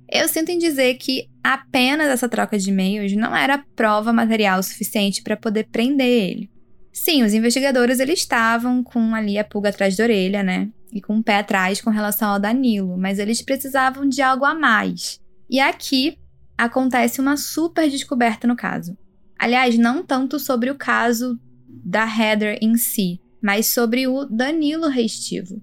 [0.09, 5.21] eu sinto em dizer que apenas essa troca de e-mails não era prova material suficiente
[5.21, 6.49] para poder prender ele.
[6.91, 10.71] Sim, os investigadores eles estavam com ali a pulga atrás da orelha, né?
[10.93, 14.53] E com o pé atrás com relação ao Danilo, mas eles precisavam de algo a
[14.53, 15.19] mais.
[15.49, 16.19] E aqui
[16.57, 18.95] acontece uma super descoberta no caso.
[19.37, 25.61] Aliás, não tanto sobre o caso da Heather em si, mas sobre o Danilo Restivo.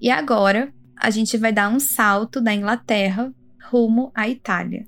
[0.00, 3.32] E agora a gente vai dar um salto da Inglaterra
[3.70, 4.86] rumo à Itália.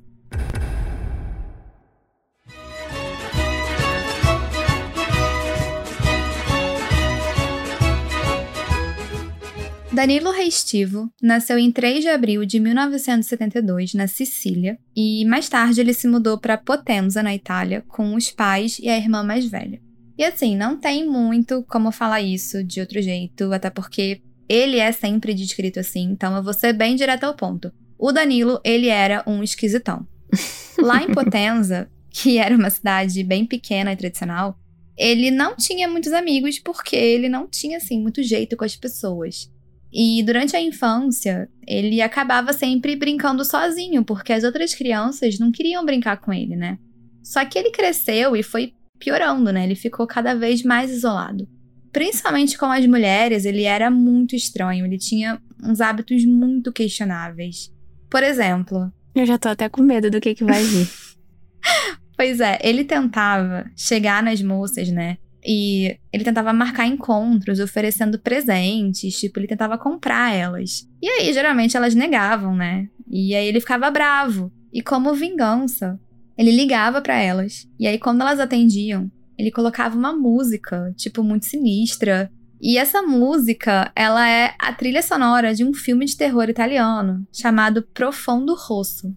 [9.94, 15.94] Danilo Restivo nasceu em 3 de abril de 1972 na Sicília e mais tarde ele
[15.94, 19.80] se mudou para Potenza, na Itália, com os pais e a irmã mais velha.
[20.18, 24.90] E assim, não tem muito como falar isso de outro jeito, até porque ele é
[24.90, 27.72] sempre descrito assim, então eu vou ser bem direto ao ponto.
[27.96, 30.04] O Danilo, ele era um esquisitão.
[30.76, 34.58] Lá em Potenza, que era uma cidade bem pequena e tradicional,
[34.98, 39.53] ele não tinha muitos amigos porque ele não tinha assim muito jeito com as pessoas.
[39.96, 45.84] E durante a infância, ele acabava sempre brincando sozinho, porque as outras crianças não queriam
[45.84, 46.76] brincar com ele, né?
[47.22, 49.62] Só que ele cresceu e foi piorando, né?
[49.62, 51.48] Ele ficou cada vez mais isolado.
[51.92, 57.72] Principalmente com as mulheres, ele era muito estranho, ele tinha uns hábitos muito questionáveis.
[58.10, 58.92] Por exemplo.
[59.14, 60.88] Eu já tô até com medo do que, que vai vir.
[62.18, 65.18] pois é, ele tentava chegar nas moças, né?
[65.44, 70.88] E ele tentava marcar encontros, oferecendo presentes, tipo, ele tentava comprar elas.
[71.02, 72.88] E aí, geralmente, elas negavam, né?
[73.10, 74.50] E aí ele ficava bravo.
[74.72, 76.00] E como vingança,
[76.38, 77.68] ele ligava para elas.
[77.78, 82.30] E aí, quando elas atendiam, ele colocava uma música, tipo, muito sinistra.
[82.60, 87.82] E essa música, ela é a trilha sonora de um filme de terror italiano chamado
[87.82, 89.14] Profondo Rosso.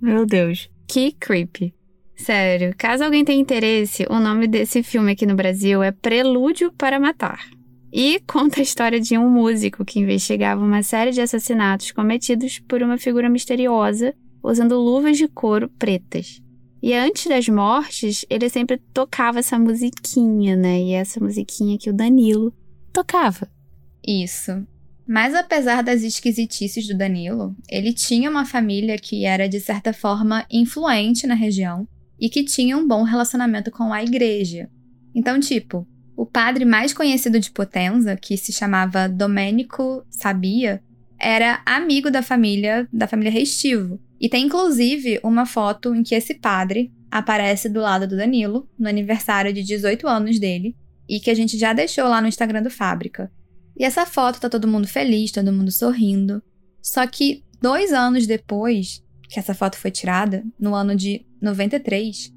[0.00, 1.72] Meu Deus, que creepy.
[2.20, 7.00] Sério, caso alguém tenha interesse, o nome desse filme aqui no Brasil é Prelúdio para
[7.00, 7.48] Matar.
[7.90, 12.82] E conta a história de um músico que investigava uma série de assassinatos cometidos por
[12.82, 16.42] uma figura misteriosa usando luvas de couro pretas.
[16.82, 20.78] E antes das mortes, ele sempre tocava essa musiquinha, né?
[20.78, 22.54] E essa musiquinha que o Danilo
[22.92, 23.50] tocava.
[24.06, 24.52] Isso.
[25.08, 30.44] Mas apesar das esquisitices do Danilo, ele tinha uma família que era de certa forma
[30.50, 31.88] influente na região
[32.20, 34.68] e que tinha um bom relacionamento com a igreja.
[35.14, 40.82] Então, tipo, o padre mais conhecido de Potenza, que se chamava Domênico Sabia,
[41.18, 43.98] era amigo da família, da família Restivo.
[44.20, 48.88] E tem inclusive uma foto em que esse padre aparece do lado do Danilo, no
[48.88, 50.76] aniversário de 18 anos dele,
[51.08, 53.32] e que a gente já deixou lá no Instagram do Fábrica.
[53.76, 56.42] E essa foto tá todo mundo feliz, todo mundo sorrindo.
[56.82, 62.32] Só que dois anos depois que essa foto foi tirada, no ano de 93,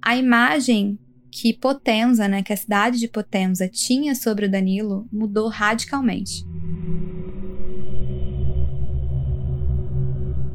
[0.00, 0.98] a imagem
[1.30, 6.44] que Potenza, né, que a cidade de Potenza tinha sobre o Danilo mudou radicalmente.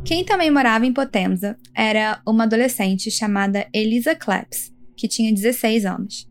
[0.05, 6.29] Quem também morava em Potenza era uma adolescente chamada Elisa Claps, que tinha 16 anos.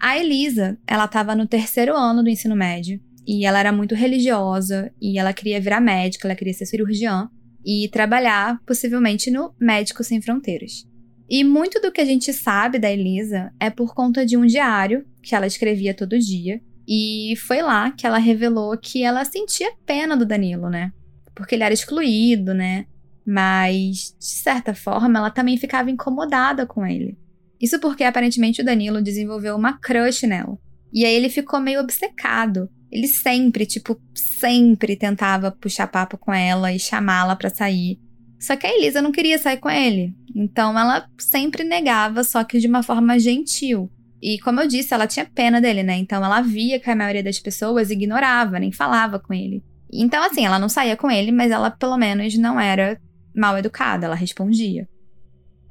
[0.00, 4.92] A Elisa, ela estava no terceiro ano do ensino médio e ela era muito religiosa
[5.00, 7.28] e ela queria virar médica, ela queria ser cirurgiã
[7.64, 10.86] e trabalhar possivelmente no Médicos Sem Fronteiras.
[11.32, 15.02] E muito do que a gente sabe da Elisa é por conta de um diário
[15.22, 16.60] que ela escrevia todo dia.
[16.86, 20.92] E foi lá que ela revelou que ela sentia pena do Danilo, né?
[21.34, 22.84] Porque ele era excluído, né?
[23.26, 27.16] Mas, de certa forma, ela também ficava incomodada com ele.
[27.58, 30.58] Isso porque aparentemente o Danilo desenvolveu uma crush nela.
[30.92, 32.68] E aí ele ficou meio obcecado.
[32.90, 37.98] Ele sempre, tipo, sempre tentava puxar papo com ela e chamá-la para sair.
[38.42, 40.12] Só que a Elisa não queria sair com ele.
[40.34, 43.88] Então ela sempre negava, só que de uma forma gentil.
[44.20, 45.96] E como eu disse, ela tinha pena dele, né?
[45.96, 49.62] Então ela via que a maioria das pessoas ignorava, nem falava com ele.
[49.92, 53.00] Então, assim, ela não saía com ele, mas ela pelo menos não era
[53.32, 54.88] mal educada, ela respondia.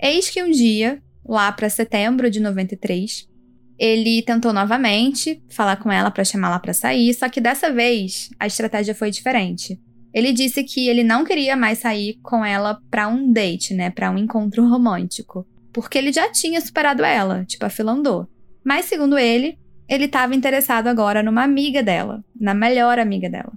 [0.01, 3.27] Eis que um dia, lá para setembro de 93,
[3.77, 8.47] ele tentou novamente falar com ela para chamá-la para sair, só que dessa vez a
[8.47, 9.77] estratégia foi diferente.
[10.13, 14.11] Ele disse que ele não queria mais sair com ela para um date, né, para
[14.11, 18.27] um encontro romântico, porque ele já tinha superado ela, tipo a fila andou.
[18.63, 23.51] Mas segundo ele, ele estava interessado agora numa amiga dela, na melhor amiga dela.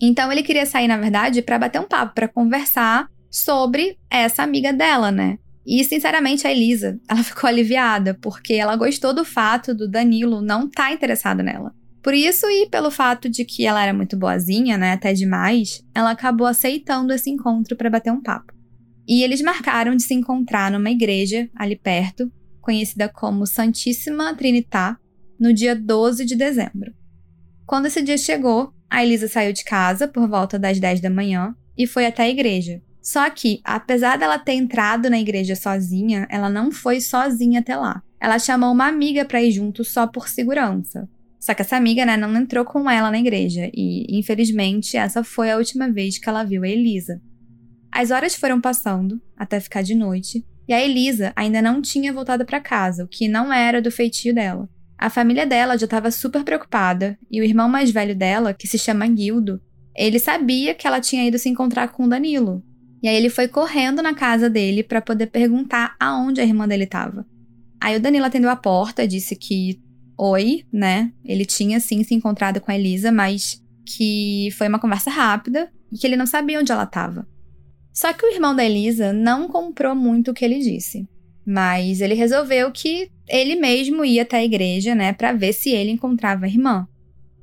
[0.00, 4.72] Então ele queria sair, na verdade, para bater um papo, para conversar sobre essa amiga
[4.72, 5.38] dela, né?
[5.66, 10.66] E, sinceramente, a Elisa, ela ficou aliviada, porque ela gostou do fato do Danilo não
[10.66, 11.72] estar tá interessado nela.
[12.02, 16.10] Por isso e pelo fato de que ela era muito boazinha, né, até demais, ela
[16.10, 18.54] acabou aceitando esse encontro para bater um papo.
[19.06, 24.98] E eles marcaram de se encontrar numa igreja ali perto, conhecida como Santíssima Trinitá,
[25.38, 26.92] no dia 12 de dezembro.
[27.66, 31.54] Quando esse dia chegou, a Elisa saiu de casa por volta das 10 da manhã
[31.76, 36.50] e foi até a igreja, só que, apesar dela ter entrado na igreja sozinha, ela
[36.50, 38.02] não foi sozinha até lá.
[38.20, 41.08] Ela chamou uma amiga para ir junto só por segurança.
[41.40, 45.50] Só que essa amiga, né, não entrou com ela na igreja e, infelizmente, essa foi
[45.50, 47.20] a última vez que ela viu a Elisa.
[47.90, 52.44] As horas foram passando até ficar de noite e a Elisa ainda não tinha voltado
[52.44, 54.68] para casa, o que não era do feitio dela.
[54.98, 58.78] A família dela já estava super preocupada e o irmão mais velho dela, que se
[58.78, 59.60] chama Guildo,
[59.96, 62.62] ele sabia que ela tinha ido se encontrar com o Danilo.
[63.02, 66.84] E aí ele foi correndo na casa dele para poder perguntar aonde a irmã dele
[66.84, 67.26] estava.
[67.80, 69.80] Aí o Danilo atendeu a porta, disse que
[70.20, 71.10] oi, né?
[71.24, 75.96] Ele tinha sim se encontrado com a Elisa, mas que foi uma conversa rápida e
[75.96, 77.26] que ele não sabia onde ela estava.
[77.92, 81.08] Só que o irmão da Elisa não comprou muito o que ele disse.
[81.44, 85.90] Mas ele resolveu que ele mesmo ia até a igreja, né, para ver se ele
[85.90, 86.86] encontrava a irmã.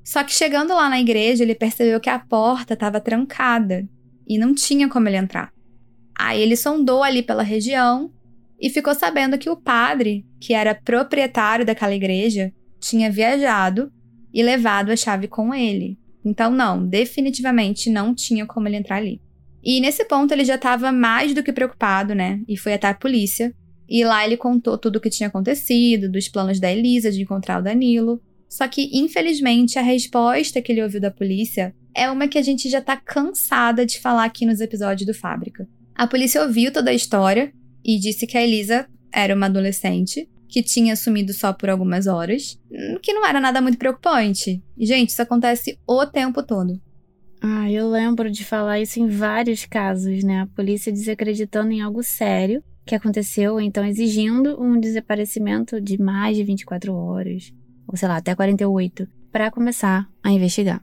[0.04, 3.88] Só que chegando lá na igreja, ele percebeu que a porta estava trancada
[4.26, 5.52] e não tinha como ele entrar.
[6.18, 8.12] Aí ele sondou ali pela região
[8.60, 13.92] e ficou sabendo que o padre, que era proprietário daquela igreja, tinha viajado
[14.34, 15.98] e levado a chave com ele.
[16.24, 19.22] Então, não, definitivamente não tinha como ele entrar ali.
[19.64, 22.42] E nesse ponto ele já estava mais do que preocupado, né?
[22.48, 23.54] E foi até a polícia.
[23.88, 27.60] E lá ele contou tudo o que tinha acontecido, dos planos da Elisa de encontrar
[27.60, 28.22] o Danilo.
[28.50, 32.70] Só que, infelizmente, a resposta que ele ouviu da polícia é uma que a gente
[32.70, 35.68] já tá cansada de falar aqui nos episódios do Fábrica.
[35.96, 37.52] A polícia ouviu toda a história
[37.84, 42.60] e disse que a Elisa era uma adolescente que tinha sumido só por algumas horas,
[43.02, 44.64] que não era nada muito preocupante.
[44.78, 46.80] E, gente, isso acontece o tempo todo.
[47.42, 50.42] Ah, eu lembro de falar isso em vários casos, né?
[50.42, 56.44] A polícia desacreditando em algo sério que aconteceu, então exigindo um desaparecimento de mais de
[56.44, 57.54] 24 horas,
[57.86, 60.82] ou sei lá, até 48, para começar a investigar.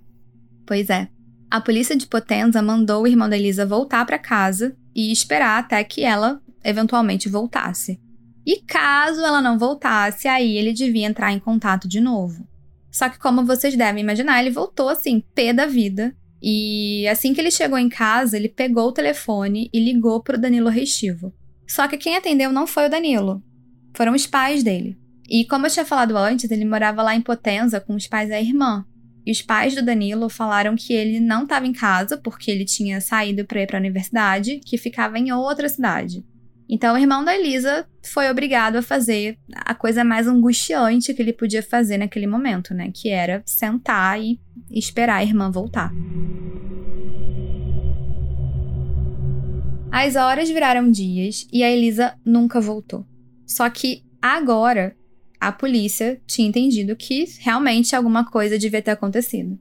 [0.66, 1.08] Pois é.
[1.50, 5.82] A polícia de Potenza mandou o irmão da Elisa voltar para casa e esperar até
[5.82, 8.00] que ela eventualmente voltasse.
[8.46, 12.46] E caso ela não voltasse, aí ele devia entrar em contato de novo.
[12.90, 16.14] Só que, como vocês devem imaginar, ele voltou assim, pé da vida.
[16.40, 20.68] E assim que ele chegou em casa, ele pegou o telefone e ligou pro Danilo
[20.68, 21.32] Restivo.
[21.66, 23.42] Só que quem atendeu não foi o Danilo,
[23.96, 24.98] foram os pais dele.
[25.28, 28.40] E como eu tinha falado antes, ele morava lá em Potenza com os pais da
[28.40, 28.84] irmã.
[29.26, 33.00] E os pais do Danilo falaram que ele não estava em casa porque ele tinha
[33.00, 36.22] saído para ir para a universidade, que ficava em outra cidade.
[36.68, 41.32] Então, o irmão da Elisa foi obrigado a fazer a coisa mais angustiante que ele
[41.32, 42.90] podia fazer naquele momento, né?
[42.92, 45.92] Que era sentar e esperar a irmã voltar.
[49.92, 53.06] As horas viraram dias e a Elisa nunca voltou.
[53.46, 54.96] Só que agora
[55.38, 59.58] a polícia tinha entendido que realmente alguma coisa devia ter acontecido.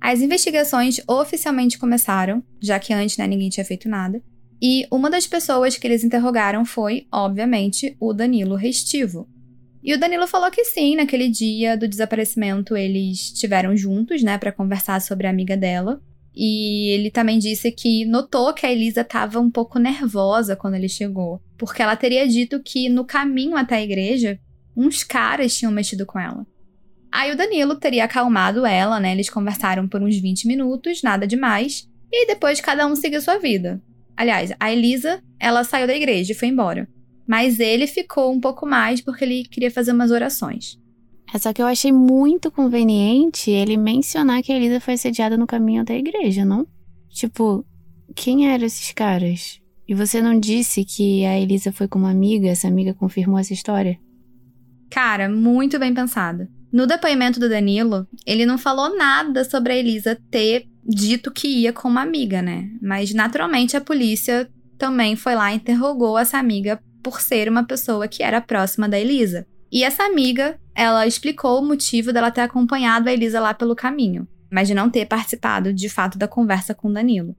[0.00, 4.22] As investigações oficialmente começaram, já que antes né, ninguém tinha feito nada,
[4.60, 9.28] e uma das pessoas que eles interrogaram foi, obviamente, o Danilo Restivo.
[9.82, 14.52] E o Danilo falou que sim, naquele dia do desaparecimento eles estiveram juntos, né, para
[14.52, 16.02] conversar sobre a amiga dela.
[16.34, 20.88] E ele também disse que notou que a Elisa estava um pouco nervosa quando ele
[20.88, 24.38] chegou, porque ela teria dito que no caminho até a igreja,
[24.76, 26.46] uns caras tinham mexido com ela.
[27.10, 29.12] Aí o Danilo teria acalmado ela, né?
[29.12, 33.82] Eles conversaram por uns 20 minutos, nada demais, e depois cada um seguiu sua vida.
[34.18, 36.88] Aliás, a Elisa, ela saiu da igreja e foi embora.
[37.24, 40.76] Mas ele ficou um pouco mais porque ele queria fazer umas orações.
[41.32, 45.46] É só que eu achei muito conveniente ele mencionar que a Elisa foi sediada no
[45.46, 46.66] caminho até a igreja, não?
[47.10, 47.64] Tipo,
[48.12, 49.60] quem eram esses caras?
[49.86, 53.52] E você não disse que a Elisa foi com uma amiga, essa amiga confirmou essa
[53.52, 54.00] história?
[54.90, 56.48] Cara, muito bem pensado.
[56.72, 61.72] No depoimento do Danilo, ele não falou nada sobre a Elisa ter dito que ia
[61.72, 62.70] com uma amiga, né?
[62.80, 64.48] Mas naturalmente a polícia
[64.78, 68.98] também foi lá e interrogou essa amiga por ser uma pessoa que era próxima da
[68.98, 69.46] Elisa.
[69.70, 74.26] E essa amiga, ela explicou o motivo dela ter acompanhado a Elisa lá pelo caminho,
[74.50, 77.36] mas de não ter participado de fato da conversa com Danilo.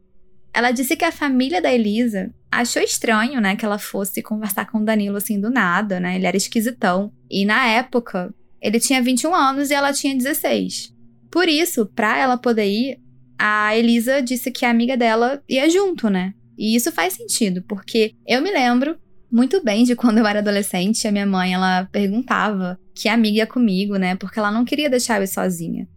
[0.53, 4.79] Ela disse que a família da Elisa achou estranho, né, que ela fosse conversar com
[4.79, 6.15] o Danilo assim do nada, né?
[6.15, 7.11] Ele era esquisitão.
[7.29, 10.93] E na época, ele tinha 21 anos e ela tinha 16.
[11.31, 12.99] Por isso, pra ela poder ir,
[13.39, 16.33] a Elisa disse que a amiga dela ia junto, né?
[16.57, 18.97] E isso faz sentido, porque eu me lembro
[19.31, 23.47] muito bem de quando eu era adolescente, a minha mãe, ela perguntava que amiga ia
[23.47, 24.15] comigo, né?
[24.15, 25.87] Porque ela não queria deixar eu ir sozinha.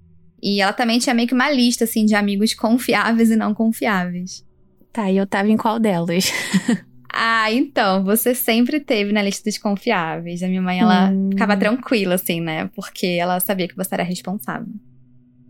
[0.41, 4.45] E ela também tinha meio que uma lista, assim, de amigos confiáveis e não confiáveis.
[4.93, 6.31] Tá, e eu tava em qual delas?
[7.15, 10.43] Ah, então, você sempre teve na lista dos confiáveis.
[10.43, 11.29] A minha mãe, ela hum.
[11.31, 12.71] ficava tranquila, assim, né?
[12.75, 14.73] Porque ela sabia que você era responsável.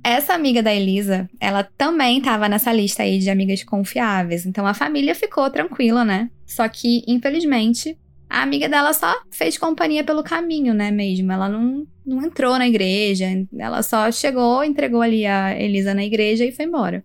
[0.04, 4.44] Essa amiga da Elisa, ela também tava nessa lista aí de amigas confiáveis.
[4.44, 6.28] Então a família ficou tranquila, né?
[6.44, 7.96] Só que, infelizmente,
[8.28, 11.30] a amiga dela só fez companhia pelo caminho, né, mesmo.
[11.30, 13.26] Ela não, não entrou na igreja.
[13.56, 17.04] Ela só chegou, entregou ali a Elisa na igreja e foi embora.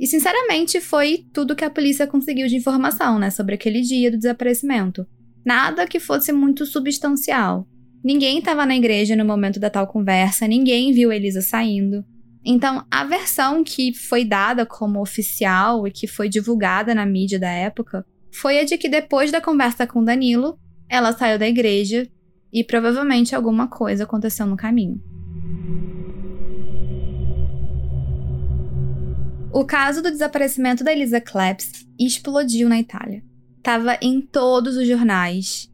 [0.00, 4.16] E, sinceramente, foi tudo que a polícia conseguiu de informação, né, sobre aquele dia do
[4.16, 5.06] desaparecimento.
[5.44, 7.66] Nada que fosse muito substancial.
[8.02, 12.04] Ninguém estava na igreja no momento da tal conversa, ninguém viu Elisa saindo.
[12.44, 17.50] Então, a versão que foi dada como oficial e que foi divulgada na mídia da
[17.50, 22.08] época foi a de que depois da conversa com Danilo, ela saiu da igreja
[22.52, 25.00] e provavelmente alguma coisa aconteceu no caminho.
[29.52, 33.22] O caso do desaparecimento da Elisa Klebs explodiu na Itália.
[33.62, 35.70] Tava em todos os jornais,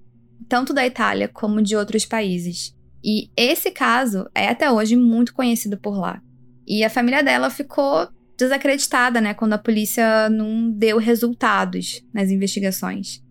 [0.48, 2.76] tanto da Itália como de outros países.
[3.02, 6.20] E esse caso é até hoje muito conhecido por lá.
[6.68, 8.06] E a família dela ficou
[8.36, 13.22] desacreditada, né, quando a polícia não deu resultados nas investigações.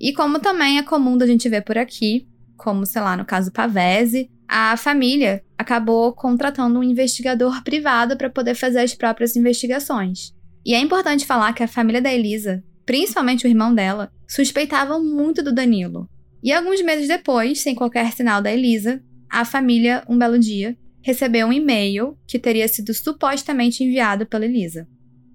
[0.00, 2.26] E como também é comum da gente ver por aqui,
[2.56, 8.54] como, sei lá, no caso Pavese, a família acabou contratando um investigador privado para poder
[8.54, 10.32] fazer as próprias investigações.
[10.64, 15.42] E é importante falar que a família da Elisa, principalmente o irmão dela, suspeitavam muito
[15.42, 16.08] do Danilo.
[16.42, 20.76] E alguns meses depois, sem qualquer sinal da Elisa, a família, um belo dia,
[21.08, 24.86] recebeu um e-mail que teria sido supostamente enviado pela Elisa.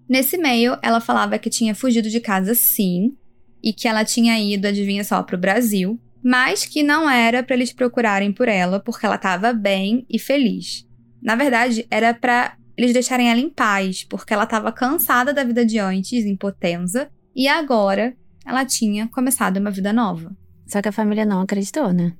[0.07, 3.17] Nesse e-mail, ela falava que tinha fugido de casa sim,
[3.63, 7.55] e que ela tinha ido, adivinha só, para o Brasil, mas que não era para
[7.55, 10.87] eles procurarem por ela porque ela estava bem e feliz.
[11.19, 15.65] Na verdade, era para eles deixarem ela em paz, porque ela estava cansada da vida
[15.65, 18.15] de antes, em Potenza, e agora
[18.45, 20.35] ela tinha começado uma vida nova.
[20.67, 22.13] Só que a família não acreditou, né?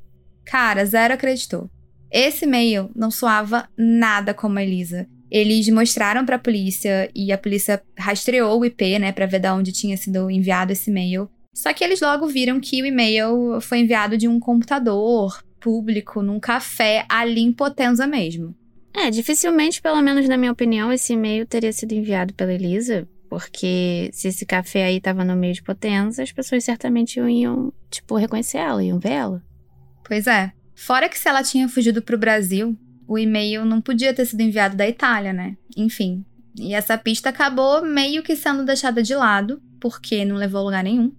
[0.43, 1.69] Cara, zero acreditou.
[2.13, 5.07] Esse e-mail não soava nada como a Elisa.
[5.31, 9.49] Eles mostraram para a polícia e a polícia rastreou o IP, né, para ver de
[9.49, 11.27] onde tinha sido enviado esse e-mail.
[11.51, 16.39] Só que eles logo viram que o e-mail foi enviado de um computador público num
[16.39, 18.55] café ali em Potenza mesmo.
[18.93, 24.11] É, dificilmente, pelo menos na minha opinião, esse e-mail teria sido enviado pela Elisa, porque
[24.13, 28.59] se esse café aí tava no meio de Potenza, as pessoas certamente iam, tipo, reconhecer
[28.59, 29.43] ela, iam ver ela.
[30.07, 30.51] Pois é.
[30.75, 34.41] Fora que se ela tinha fugido para o Brasil, o e-mail não podia ter sido
[34.41, 35.55] enviado da Itália, né?
[35.77, 36.25] Enfim.
[36.57, 40.83] E essa pista acabou meio que sendo deixada de lado, porque não levou a lugar
[40.83, 41.11] nenhum.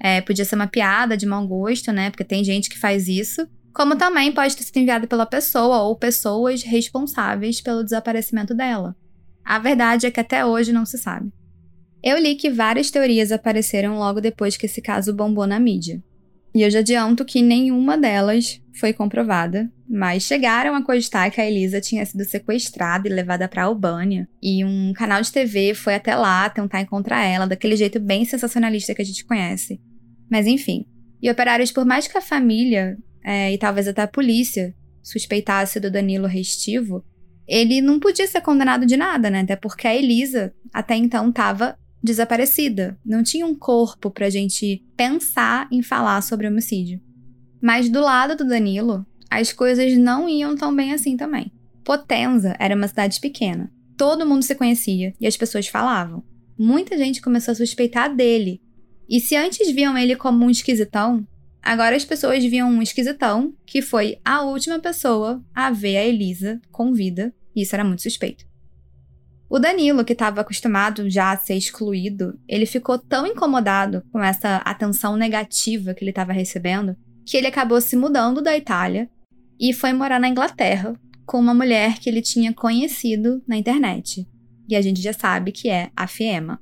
[0.00, 2.10] É, podia ser uma piada de mau gosto, né?
[2.10, 3.46] Porque tem gente que faz isso.
[3.72, 8.94] Como também pode ter sido enviado pela pessoa ou pessoas responsáveis pelo desaparecimento dela.
[9.44, 11.32] A verdade é que até hoje não se sabe.
[12.02, 16.02] Eu li que várias teorias apareceram logo depois que esse caso bombou na mídia.
[16.54, 21.46] E eu já adianto que nenhuma delas foi comprovada, mas chegaram a cogitar que a
[21.46, 26.14] Elisa tinha sido sequestrada e levada para Albânia, e um canal de TV foi até
[26.14, 29.80] lá tentar encontrar ela daquele jeito bem sensacionalista que a gente conhece.
[30.30, 30.86] Mas enfim.
[31.20, 35.90] E operários, por mais que a família é, e talvez até a polícia suspeitasse do
[35.90, 37.04] Danilo Restivo,
[37.46, 39.40] ele não podia ser condenado de nada, né?
[39.40, 42.98] Até porque a Elisa até então estava desaparecida.
[43.04, 47.00] Não tinha um corpo pra gente pensar em falar sobre homicídio.
[47.62, 51.50] Mas do lado do Danilo, as coisas não iam tão bem assim também.
[51.82, 53.72] Potenza era uma cidade pequena.
[53.96, 56.22] Todo mundo se conhecia e as pessoas falavam.
[56.58, 58.60] Muita gente começou a suspeitar dele.
[59.08, 61.26] E se antes viam ele como um esquisitão,
[61.62, 66.60] agora as pessoas viam um esquisitão que foi a última pessoa a ver a Elisa
[66.70, 68.44] com vida, e isso era muito suspeito.
[69.54, 74.56] O Danilo, que estava acostumado já a ser excluído, ele ficou tão incomodado com essa
[74.56, 79.08] atenção negativa que ele estava recebendo que ele acabou se mudando da Itália
[79.60, 84.28] e foi morar na Inglaterra com uma mulher que ele tinha conhecido na internet.
[84.68, 86.60] E a gente já sabe que é a Fiema.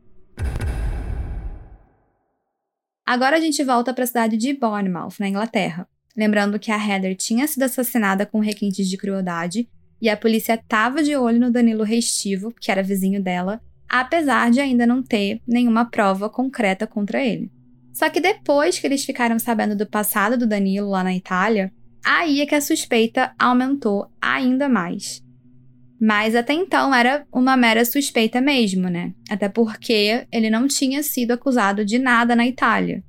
[3.06, 5.88] Agora a gente volta para a cidade de Bournemouth, na Inglaterra.
[6.14, 9.66] Lembrando que a Heather tinha sido assassinada com requintes de crueldade
[10.02, 14.58] e a polícia estava de olho no Danilo Restivo, que era vizinho dela, apesar de
[14.60, 17.52] ainda não ter nenhuma prova concreta contra ele.
[17.92, 21.72] Só que depois que eles ficaram sabendo do passado do Danilo lá na Itália,
[22.04, 25.22] aí é que a suspeita aumentou ainda mais.
[26.00, 29.14] Mas até então era uma mera suspeita mesmo, né?
[29.30, 33.04] Até porque ele não tinha sido acusado de nada na Itália.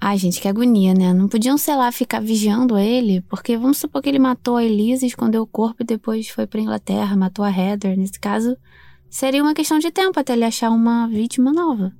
[0.00, 1.12] Ai, gente, que agonia, né?
[1.12, 5.04] Não podiam, sei lá, ficar vigiando ele, porque vamos supor que ele matou a Elisa,
[5.04, 7.98] escondeu o corpo e depois foi pra Inglaterra, matou a Heather.
[7.98, 8.56] Nesse caso,
[9.10, 11.92] seria uma questão de tempo até ele achar uma vítima nova.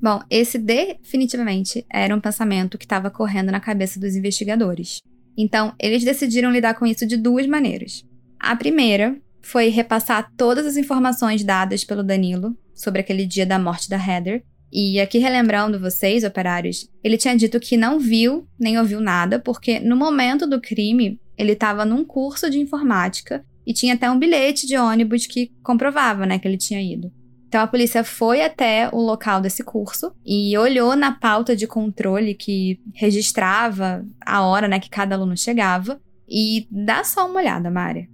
[0.00, 5.00] Bom, esse definitivamente era um pensamento que estava correndo na cabeça dos investigadores.
[5.36, 8.04] Então, eles decidiram lidar com isso de duas maneiras.
[8.38, 13.88] A primeira foi repassar todas as informações dadas pelo Danilo sobre aquele dia da morte
[13.88, 19.00] da Heather e aqui relembrando vocês, operários, ele tinha dito que não viu nem ouviu
[19.00, 24.10] nada, porque no momento do crime ele estava num curso de informática e tinha até
[24.10, 27.12] um bilhete de ônibus que comprovava, né, que ele tinha ido.
[27.46, 32.34] Então a polícia foi até o local desse curso e olhou na pauta de controle
[32.34, 35.98] que registrava a hora, né, que cada aluno chegava
[36.28, 38.06] e dá só uma olhada, Mária.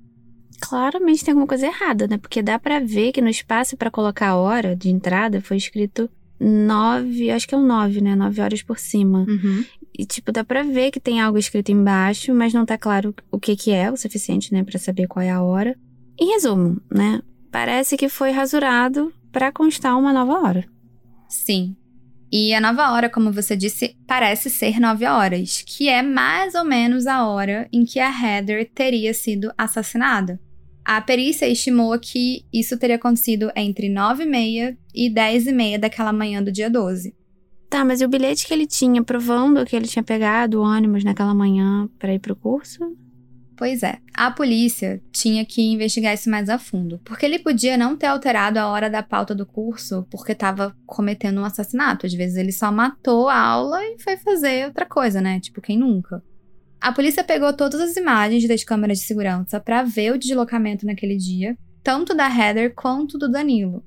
[0.61, 2.16] claramente tem alguma coisa errada, né?
[2.16, 6.09] Porque dá para ver que no espaço para colocar a hora de entrada foi escrito
[6.45, 8.14] nove, acho que é um nove, né?
[8.14, 9.26] Nove horas por cima.
[9.28, 9.64] Uhum.
[9.97, 13.38] E, tipo, dá pra ver que tem algo escrito embaixo, mas não tá claro o
[13.38, 14.62] que que é o suficiente, né?
[14.62, 15.76] Pra saber qual é a hora.
[16.18, 17.22] Em resumo, né?
[17.51, 20.64] Parece que foi rasurado para constar uma nova hora.
[21.28, 21.76] Sim.
[22.30, 26.64] E a nova hora, como você disse, parece ser nove horas, que é mais ou
[26.64, 30.40] menos a hora em que a Heather teria sido assassinada.
[30.85, 35.78] A perícia estimou que isso teria acontecido entre 9 e meia e 10 e meia
[35.78, 37.14] daquela manhã do dia 12.
[37.70, 41.03] Tá, mas e o bilhete que ele tinha provando que ele tinha pegado o ônibus
[41.03, 42.97] naquela manhã para ir pro curso?
[43.57, 47.97] Pois é, a polícia tinha que investigar isso mais a fundo, porque ele podia não
[47.97, 52.05] ter alterado a hora da pauta do curso porque estava cometendo um assassinato.
[52.05, 55.41] Às vezes ele só matou a aula e foi fazer outra coisa, né?
[55.41, 56.22] Tipo, quem nunca?
[56.85, 61.16] A polícia pegou todas as imagens das câmeras de segurança para ver o deslocamento naquele
[61.16, 63.82] dia, tanto da Heather quanto do Danilo.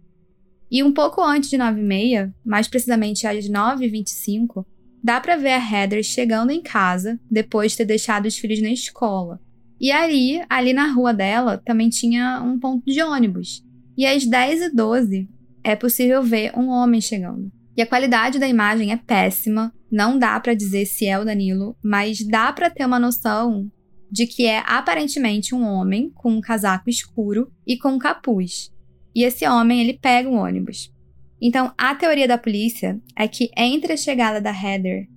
[0.72, 4.66] E um pouco antes de 9h30, mais precisamente às 9h25,
[5.04, 8.72] dá para ver a Heather chegando em casa depois de ter deixado os filhos na
[8.72, 9.40] escola.
[9.80, 13.64] E ali, ali na rua dela, também tinha um ponto de ônibus.
[13.96, 15.28] E às 10h12
[15.64, 17.52] é possível ver um homem chegando.
[17.78, 21.76] E a qualidade da imagem é péssima, não dá para dizer se é o Danilo,
[21.84, 23.72] mas dá para ter uma noção
[24.10, 28.72] de que é aparentemente um homem com um casaco escuro e com um capuz.
[29.14, 30.94] E esse homem, ele pega um ônibus.
[31.42, 35.08] Então, a teoria da polícia é que entre a chegada da Heather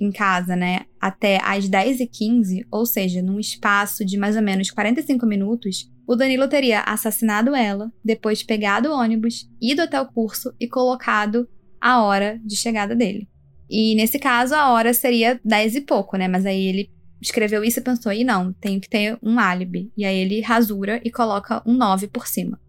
[0.00, 5.26] em casa, né, até às 10h15, ou seja, num espaço de mais ou menos 45
[5.26, 10.66] minutos, o Danilo teria assassinado ela, depois pegado o ônibus, ido até o curso e
[10.66, 11.46] colocado
[11.80, 13.28] a hora de chegada dele.
[13.70, 16.26] E nesse caso, a hora seria 10 e pouco, né?
[16.26, 16.90] Mas aí ele
[17.22, 19.92] escreveu isso e pensou: e não, tenho que ter um álibi.
[19.96, 22.60] E aí ele rasura e coloca um 9 por cima.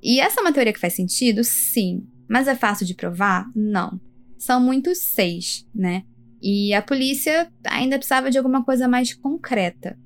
[0.00, 1.42] E essa é uma teoria que faz sentido?
[1.42, 2.06] Sim.
[2.28, 3.50] Mas é fácil de provar?
[3.54, 4.00] Não.
[4.38, 6.04] São muitos seis, né?
[6.40, 9.98] E a polícia ainda precisava de alguma coisa mais concreta.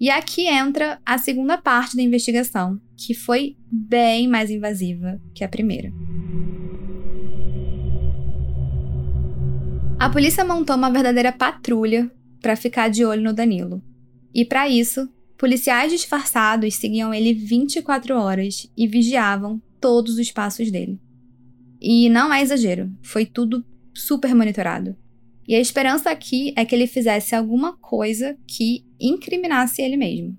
[0.00, 5.48] E aqui entra a segunda parte da investigação, que foi bem mais invasiva que a
[5.48, 5.92] primeira.
[9.98, 13.82] A polícia montou uma verdadeira patrulha para ficar de olho no Danilo.
[14.34, 21.00] E para isso, policiais disfarçados seguiam ele 24 horas e vigiavam todos os passos dele.
[21.80, 23.64] E não é exagero, foi tudo
[23.94, 24.96] super monitorado.
[25.46, 30.36] E a esperança aqui é que ele fizesse alguma coisa que incriminasse ele mesmo.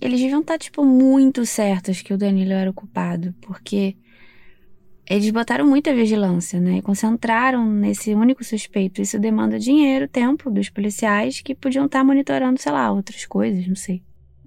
[0.00, 3.96] Eles deviam estar, tá, tipo, muito certos que o Danilo era o culpado, porque
[5.06, 6.78] eles botaram muita vigilância, né?
[6.78, 9.02] E concentraram nesse único suspeito.
[9.02, 13.76] Isso demanda dinheiro, tempo dos policiais que podiam estar monitorando, sei lá, outras coisas, não
[13.76, 14.02] sei.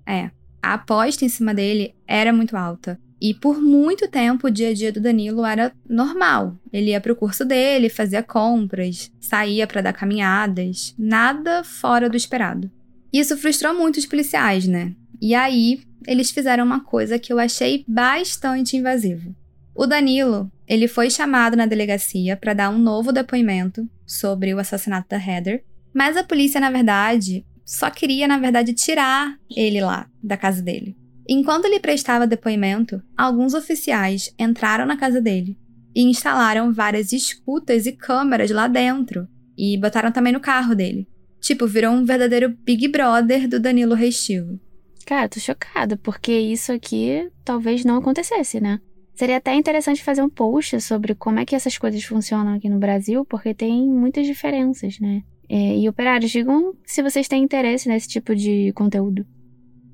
[0.05, 0.31] É.
[0.61, 2.99] A aposta em cima dele era muito alta.
[3.19, 6.55] E por muito tempo o dia a dia do Danilo era normal.
[6.71, 12.69] Ele ia pro curso dele, fazia compras, saía para dar caminhadas, nada fora do esperado.
[13.11, 14.93] Isso frustrou muito os policiais, né?
[15.19, 19.35] E aí, eles fizeram uma coisa que eu achei bastante invasiva.
[19.77, 25.07] O Danilo, ele foi chamado na delegacia para dar um novo depoimento sobre o assassinato
[25.07, 25.63] da Heather,
[25.93, 30.97] mas a polícia, na verdade, só queria, na verdade, tirar ele lá da casa dele.
[31.29, 35.55] Enquanto ele prestava depoimento, alguns oficiais entraram na casa dele
[35.95, 41.07] e instalaram várias escutas e câmeras lá dentro e botaram também no carro dele.
[41.39, 44.59] Tipo, virou um verdadeiro Big Brother do Danilo Restivo.
[45.05, 48.79] Cara, tô chocada, porque isso aqui talvez não acontecesse, né?
[49.17, 52.77] Seria até interessante fazer um post sobre como é que essas coisas funcionam aqui no
[52.77, 55.23] Brasil, porque tem muitas diferenças, né?
[55.49, 59.25] É, e operários, digam se vocês têm interesse nesse tipo de conteúdo.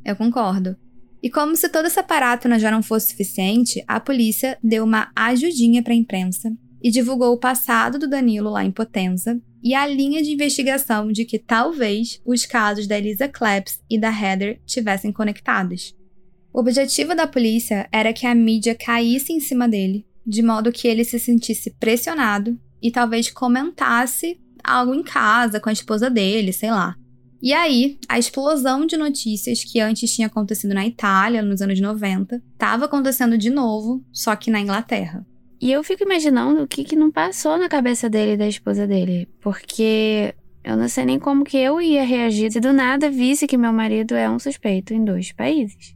[0.04, 0.76] Eu concordo.
[1.22, 5.82] E como se todo esse aparato já não fosse suficiente, a polícia deu uma ajudinha
[5.82, 6.52] para a imprensa
[6.82, 11.24] e divulgou o passado do Danilo lá em Potenza e a linha de investigação de
[11.24, 15.96] que talvez os casos da Elisa Claps e da Heather tivessem conectados.
[16.54, 20.88] O objetivo da polícia era que a mídia caísse em cima dele, de modo que
[20.88, 26.70] ele se sentisse pressionado e talvez comentasse algo em casa com a esposa dele, sei
[26.70, 26.96] lá.
[27.42, 32.42] E aí, a explosão de notícias que antes tinha acontecido na Itália, nos anos 90,
[32.54, 35.26] estava acontecendo de novo, só que na Inglaterra.
[35.60, 38.86] E eu fico imaginando o que, que não passou na cabeça dele e da esposa
[38.86, 39.28] dele.
[39.42, 43.58] Porque eu não sei nem como que eu ia reagir se do nada visse que
[43.58, 45.96] meu marido é um suspeito em dois países.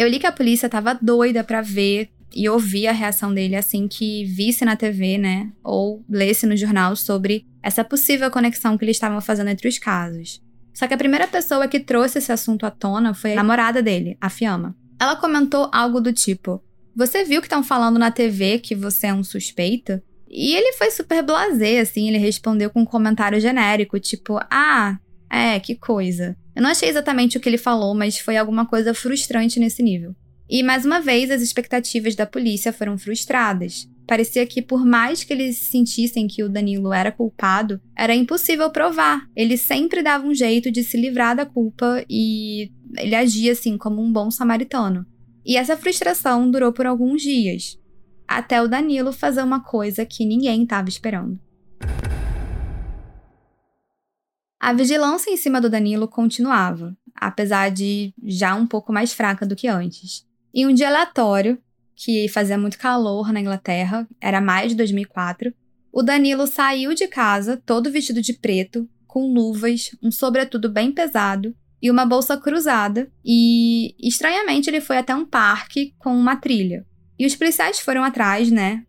[0.00, 3.86] Eu li que a polícia tava doida para ver e ouvir a reação dele assim
[3.86, 5.52] que visse na TV, né?
[5.62, 10.42] Ou lesse no jornal sobre essa possível conexão que eles estavam fazendo entre os casos.
[10.72, 14.16] Só que a primeira pessoa que trouxe esse assunto à tona foi a namorada dele,
[14.18, 14.74] a Fiamma.
[14.98, 16.64] Ela comentou algo do tipo:
[16.96, 20.00] Você viu que estão falando na TV que você é um suspeito?
[20.30, 24.98] E ele foi super blasé, assim, ele respondeu com um comentário genérico, tipo: Ah,
[25.28, 26.34] é, que coisa.
[26.60, 30.14] Eu não achei exatamente o que ele falou, mas foi alguma coisa frustrante nesse nível.
[30.46, 33.88] E mais uma vez, as expectativas da polícia foram frustradas.
[34.06, 39.26] Parecia que, por mais que eles sentissem que o Danilo era culpado, era impossível provar.
[39.34, 44.02] Ele sempre dava um jeito de se livrar da culpa e ele agia assim como
[44.02, 45.06] um bom samaritano.
[45.46, 47.78] E essa frustração durou por alguns dias,
[48.28, 51.40] até o Danilo fazer uma coisa que ninguém estava esperando.
[54.60, 59.56] A vigilância em cima do Danilo continuava, apesar de já um pouco mais fraca do
[59.56, 60.26] que antes.
[60.54, 61.58] Em um dia aleatório,
[61.96, 65.54] que fazia muito calor na Inglaterra, era mais de 2004,
[65.90, 71.56] o Danilo saiu de casa todo vestido de preto, com luvas, um sobretudo bem pesado
[71.80, 76.86] e uma bolsa cruzada, e estranhamente ele foi até um parque com uma trilha.
[77.18, 78.84] E os policiais foram atrás, né,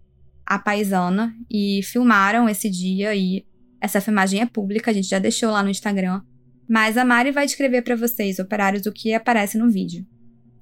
[0.46, 3.46] a paisana, e filmaram esse dia e
[3.82, 6.22] essa filmagem é pública, a gente já deixou lá no Instagram.
[6.70, 10.06] Mas a Mari vai descrever para vocês, operários, o que aparece no vídeo.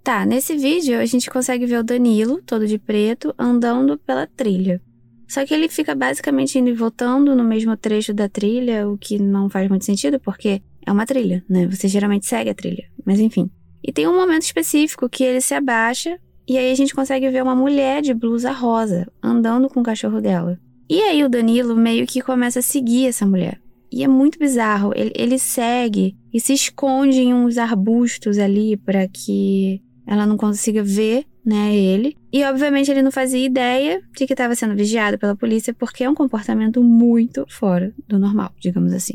[0.04, 4.82] Tá, nesse vídeo a gente consegue ver o Danilo, todo de preto, andando pela trilha.
[5.28, 9.20] Só que ele fica basicamente indo e voltando no mesmo trecho da trilha, o que
[9.20, 11.68] não faz muito sentido, porque é uma trilha, né?
[11.68, 12.86] Você geralmente segue a trilha.
[13.06, 13.52] Mas enfim.
[13.84, 17.44] E tem um momento específico que ele se abaixa e aí a gente consegue ver
[17.44, 20.60] uma mulher de blusa rosa andando com o cachorro dela.
[20.90, 23.62] E aí o Danilo meio que começa a seguir essa mulher.
[23.92, 24.92] E é muito bizarro.
[24.96, 30.84] Ele, ele segue e se esconde em uns arbustos ali para que ela não consiga
[30.84, 32.18] ver, né, ele.
[32.34, 36.10] E obviamente ele não fazia ideia de que estava sendo vigiado pela polícia porque é
[36.10, 39.14] um comportamento muito fora do normal, digamos assim.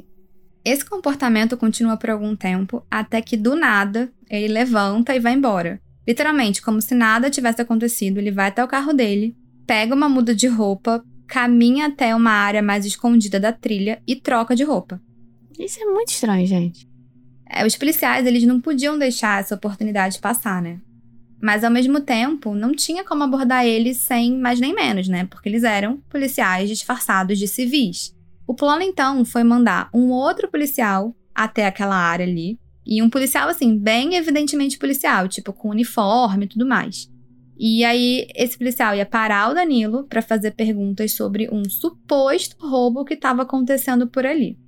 [0.64, 5.80] Esse comportamento continua por algum tempo, até que do nada ele levanta e vai embora.
[6.06, 10.34] Literalmente, como se nada tivesse acontecido, ele vai até o carro dele, pega uma muda
[10.34, 15.00] de roupa, caminha até uma área mais escondida da trilha e troca de roupa.
[15.58, 16.88] Isso é muito estranho, gente.
[17.48, 20.80] É, os policiais, eles não podiam deixar essa oportunidade passar, né?
[21.40, 25.26] Mas ao mesmo tempo, não tinha como abordar eles sem mais nem menos, né?
[25.26, 28.14] Porque eles eram policiais disfarçados de civis.
[28.46, 33.48] O plano então foi mandar um outro policial até aquela área ali, e um policial
[33.48, 37.10] assim, bem evidentemente policial, tipo com uniforme e tudo mais.
[37.58, 43.04] E aí esse policial ia parar o Danilo para fazer perguntas sobre um suposto roubo
[43.04, 44.58] que estava acontecendo por ali.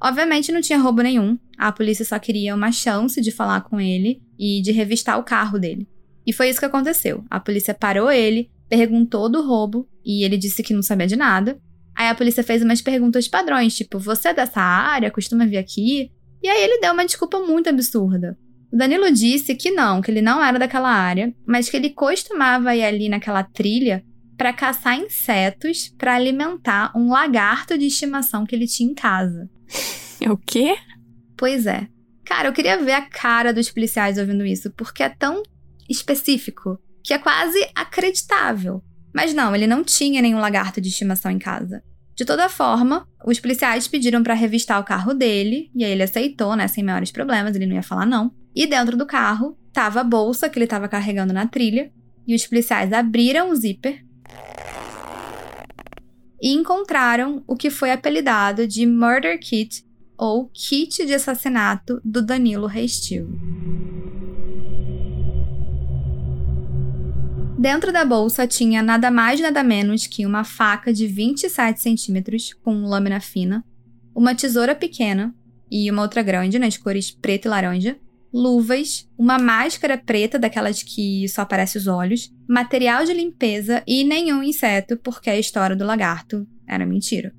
[0.00, 1.36] Obviamente não tinha roubo nenhum.
[1.56, 5.58] A polícia só queria uma chance de falar com ele e de revistar o carro
[5.58, 5.88] dele.
[6.24, 7.24] E foi isso que aconteceu.
[7.28, 11.60] A polícia parou ele, perguntou do roubo e ele disse que não sabia de nada.
[11.96, 15.10] Aí a polícia fez umas perguntas padrões, tipo: "Você é dessa área?
[15.10, 18.38] Costuma vir aqui?" E aí ele deu uma desculpa muito absurda.
[18.72, 22.76] O Danilo disse que não, que ele não era daquela área, mas que ele costumava
[22.76, 24.04] ir ali naquela trilha
[24.36, 29.48] para caçar insetos para alimentar um lagarto de estimação que ele tinha em casa.
[30.20, 30.76] É o quê?
[31.36, 31.88] Pois é.
[32.24, 35.42] Cara, eu queria ver a cara dos policiais ouvindo isso, porque é tão
[35.88, 38.82] específico que é quase acreditável.
[39.14, 41.82] Mas não, ele não tinha nenhum lagarto de estimação em casa.
[42.14, 46.54] De toda forma, os policiais pediram para revistar o carro dele, e aí ele aceitou,
[46.54, 48.32] né, sem maiores problemas, ele não ia falar não.
[48.58, 51.92] E dentro do carro tava a bolsa que ele estava carregando na trilha,
[52.26, 54.04] e os policiais abriram o zíper
[56.42, 59.86] e encontraram o que foi apelidado de Murder Kit
[60.16, 63.30] ou Kit de assassinato do Danilo Restivo.
[67.56, 72.82] Dentro da bolsa tinha nada mais nada menos que uma faca de 27 centímetros com
[72.82, 73.64] lâmina fina,
[74.12, 75.32] uma tesoura pequena
[75.70, 77.96] e uma outra grande nas cores preto e laranja,
[78.32, 84.42] luvas, uma máscara preta daquelas que só aparece os olhos, material de limpeza e nenhum
[84.42, 87.34] inseto, porque a história do lagarto era mentira.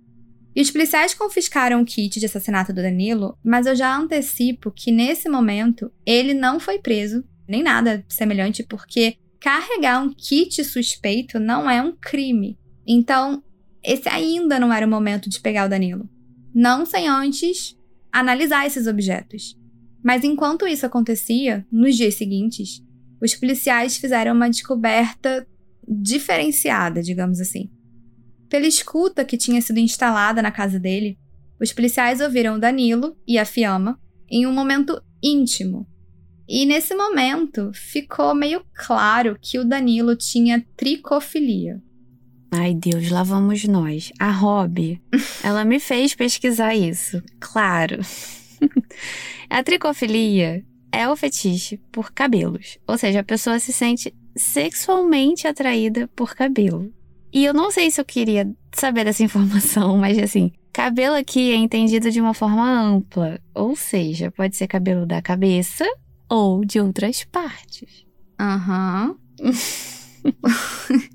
[0.55, 4.91] E os policiais confiscaram o kit de assassinato do Danilo, mas eu já antecipo que
[4.91, 11.69] nesse momento ele não foi preso, nem nada semelhante, porque carregar um kit suspeito não
[11.69, 12.57] é um crime.
[12.85, 13.43] Então,
[13.83, 16.09] esse ainda não era o momento de pegar o Danilo.
[16.53, 17.77] Não sem antes
[18.11, 19.58] analisar esses objetos.
[20.03, 22.81] Mas enquanto isso acontecia, nos dias seguintes,
[23.21, 25.45] os policiais fizeram uma descoberta
[25.87, 27.69] diferenciada, digamos assim.
[28.47, 31.17] Pela escuta que tinha sido instalada na casa dele,
[31.59, 35.85] os policiais ouviram o Danilo e a Fiamma em um momento íntimo
[36.51, 41.79] e nesse momento ficou meio claro que o Danilo tinha tricofilia.
[42.51, 44.11] Ai Deus, lá vamos nós.
[44.17, 44.99] A Rob,
[45.43, 47.99] ela me fez pesquisar isso, claro.
[49.49, 52.77] a tricofilia é o fetiche por cabelos.
[52.87, 56.91] Ou seja, a pessoa se sente sexualmente atraída por cabelo.
[57.31, 61.55] E eu não sei se eu queria saber dessa informação, mas assim, cabelo aqui é
[61.55, 63.39] entendido de uma forma ampla.
[63.53, 65.85] Ou seja, pode ser cabelo da cabeça
[66.29, 68.05] ou de outras partes.
[68.39, 69.15] Aham.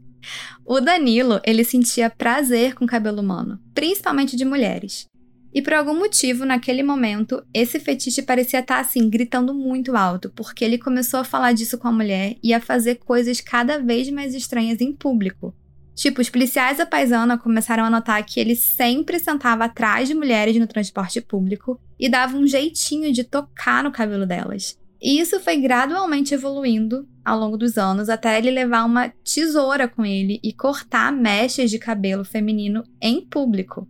[0.67, 5.07] o Danilo, ele sentia prazer com cabelo humano, principalmente de mulheres.
[5.55, 10.65] E por algum motivo, naquele momento, esse fetiche parecia estar assim, gritando muito alto, porque
[10.65, 14.35] ele começou a falar disso com a mulher e a fazer coisas cada vez mais
[14.35, 15.55] estranhas em público.
[15.95, 20.57] Tipo, os policiais da paisana começaram a notar que ele sempre sentava atrás de mulheres
[20.57, 24.77] no transporte público e dava um jeitinho de tocar no cabelo delas.
[25.01, 30.05] E isso foi gradualmente evoluindo ao longo dos anos até ele levar uma tesoura com
[30.05, 33.87] ele e cortar mechas de cabelo feminino em público.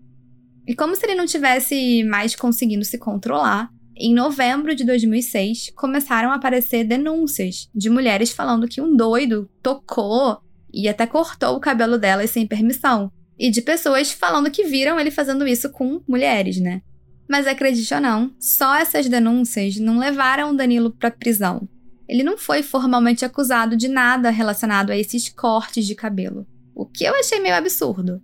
[0.67, 6.31] E como se ele não tivesse mais conseguindo se controlar, em novembro de 2006 começaram
[6.33, 10.41] a aparecer denúncias de mulheres falando que um doido tocou
[10.73, 15.11] e até cortou o cabelo delas sem permissão, e de pessoas falando que viram ele
[15.11, 16.83] fazendo isso com mulheres, né?
[17.29, 21.69] Mas acredite ou não, só essas denúncias não levaram Danilo para prisão.
[22.09, 27.05] Ele não foi formalmente acusado de nada relacionado a esses cortes de cabelo, o que
[27.05, 28.21] eu achei meio absurdo.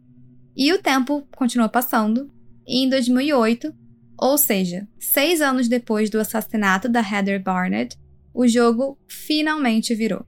[0.56, 2.30] E o tempo continuou passando,
[2.66, 3.74] e em 2008,
[4.18, 7.96] ou seja, seis anos depois do assassinato da Heather Barnett,
[8.34, 10.26] o jogo finalmente virou.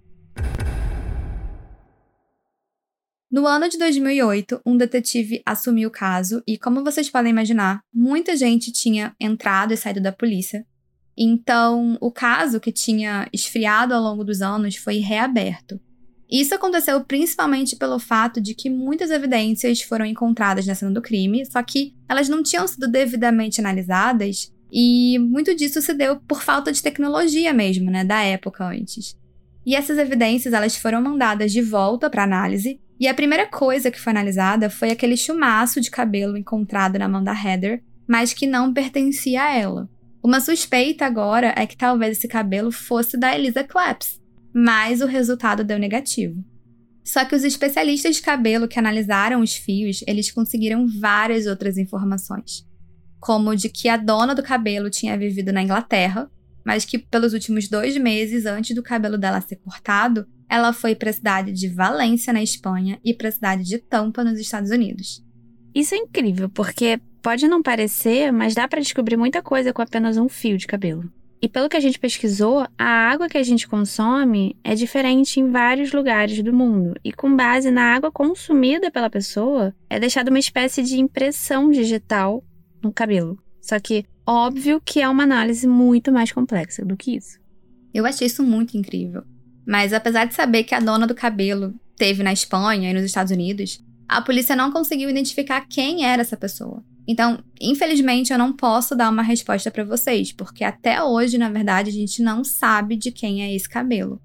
[3.31, 8.37] No ano de 2008, um detetive assumiu o caso e, como vocês podem imaginar, muita
[8.37, 10.67] gente tinha entrado e saído da polícia.
[11.17, 15.81] Então, o caso, que tinha esfriado ao longo dos anos, foi reaberto.
[16.33, 21.45] Isso aconteceu principalmente pelo fato de que muitas evidências foram encontradas na cena do crime,
[21.45, 26.73] só que elas não tinham sido devidamente analisadas, e muito disso se deu por falta
[26.73, 29.15] de tecnologia mesmo, né, da época antes.
[29.67, 34.01] E essas evidências elas foram mandadas de volta para análise, e a primeira coisa que
[34.01, 38.73] foi analisada foi aquele chumaço de cabelo encontrado na mão da Heather, mas que não
[38.73, 39.87] pertencia a ela.
[40.25, 44.22] Uma suspeita agora é que talvez esse cabelo fosse da Elisa Claps,
[44.55, 46.45] mas o resultado deu negativo.
[47.05, 52.65] Só que os especialistas de cabelo que analisaram os fios, eles conseguiram várias outras informações,
[53.19, 56.31] como de que a dona do cabelo tinha vivido na Inglaterra,
[56.65, 61.11] mas que pelos últimos dois meses antes do cabelo dela ser cortado, ela foi para
[61.11, 65.25] a cidade de Valência, na Espanha, e para a cidade de Tampa, nos Estados Unidos.
[65.75, 70.19] Isso é incrível, porque pode não parecer, mas dá para descobrir muita coisa com apenas
[70.19, 71.11] um fio de cabelo.
[71.45, 75.51] E pelo que a gente pesquisou, a água que a gente consome é diferente em
[75.51, 76.95] vários lugares do mundo.
[77.03, 82.45] E com base na água consumida pela pessoa, é deixada uma espécie de impressão digital
[82.81, 83.37] no cabelo.
[83.61, 87.41] Só que, óbvio que é uma análise muito mais complexa do que isso.
[87.93, 89.25] Eu achei isso muito incrível.
[89.67, 93.33] Mas apesar de saber que a dona do cabelo teve na Espanha e nos Estados
[93.33, 96.85] Unidos, a polícia não conseguiu identificar quem era essa pessoa.
[97.07, 101.91] Então, infelizmente, eu não posso dar uma resposta para vocês, porque até hoje, na verdade,
[101.91, 104.21] a gente não sabe de quem é esse cabelo.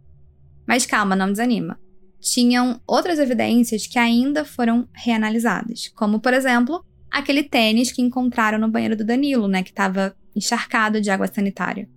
[0.67, 1.79] Mas calma, não desanima.
[2.19, 8.69] Tinham outras evidências que ainda foram reanalisadas, como, por exemplo, aquele tênis que encontraram no
[8.69, 11.89] banheiro do Danilo, né, que estava encharcado de água sanitária.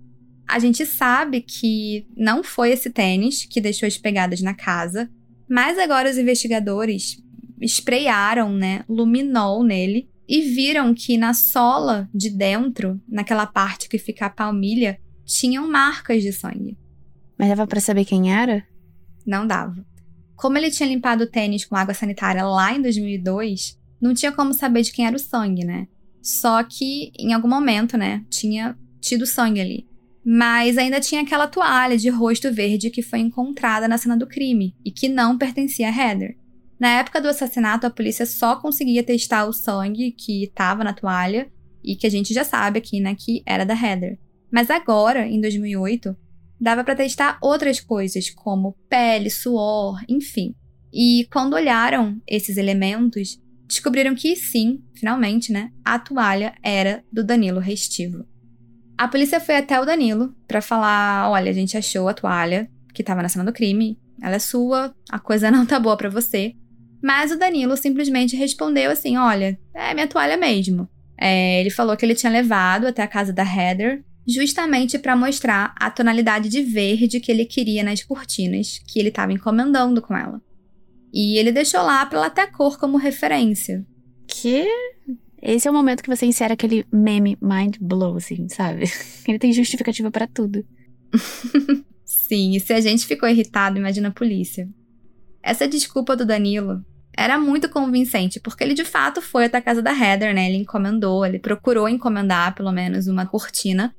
[0.49, 5.11] A gente sabe que não foi esse tênis que deixou as pegadas na casa,
[5.49, 7.23] mas agora os investigadores
[7.61, 14.27] esprearam, né, luminol nele e viram que na sola de dentro, naquela parte que fica
[14.27, 16.79] a palmilha, tinham marcas de sangue.
[17.37, 18.65] Mas dava para saber quem era?
[19.27, 19.85] Não dava.
[20.37, 24.55] Como ele tinha limpado o tênis com água sanitária lá em 2002, não tinha como
[24.55, 25.89] saber de quem era o sangue, né?
[26.23, 29.89] Só que em algum momento, né, tinha tido sangue ali.
[30.25, 34.77] Mas ainda tinha aquela toalha de rosto verde que foi encontrada na cena do crime
[34.85, 36.37] e que não pertencia a Heather.
[36.81, 41.53] Na época do assassinato, a polícia só conseguia testar o sangue que estava na toalha
[41.85, 44.19] e que a gente já sabe aqui, né, que era da Heather.
[44.51, 46.17] Mas agora, em 2008,
[46.59, 50.55] dava para testar outras coisas, como pele, suor, enfim.
[50.91, 57.61] E quando olharam esses elementos, descobriram que sim, finalmente, né, a toalha era do Danilo
[57.61, 58.25] Restivo.
[58.97, 63.03] A polícia foi até o Danilo para falar: olha, a gente achou a toalha que
[63.03, 66.55] estava na cena do crime, ela é sua, a coisa não tá boa para você.
[67.03, 70.89] Mas o Danilo simplesmente respondeu assim: olha, é minha toalha mesmo.
[71.19, 75.75] É, ele falou que ele tinha levado até a casa da Heather justamente para mostrar
[75.79, 80.41] a tonalidade de verde que ele queria nas cortinas que ele estava encomendando com ela.
[81.13, 83.85] E ele deixou lá para ela ter a cor como referência.
[84.27, 84.67] Que?
[85.43, 88.85] Esse é o momento que você insere aquele meme mind blow, assim, sabe?
[89.27, 90.65] Ele tem justificativa para tudo.
[92.05, 94.69] Sim, e se a gente ficou irritado, imagina a polícia.
[95.43, 96.85] Essa desculpa do Danilo
[97.17, 100.49] era muito convincente, porque ele de fato foi até a casa da Heather, né?
[100.49, 103.95] Ele encomendou, ele procurou encomendar pelo menos uma cortina.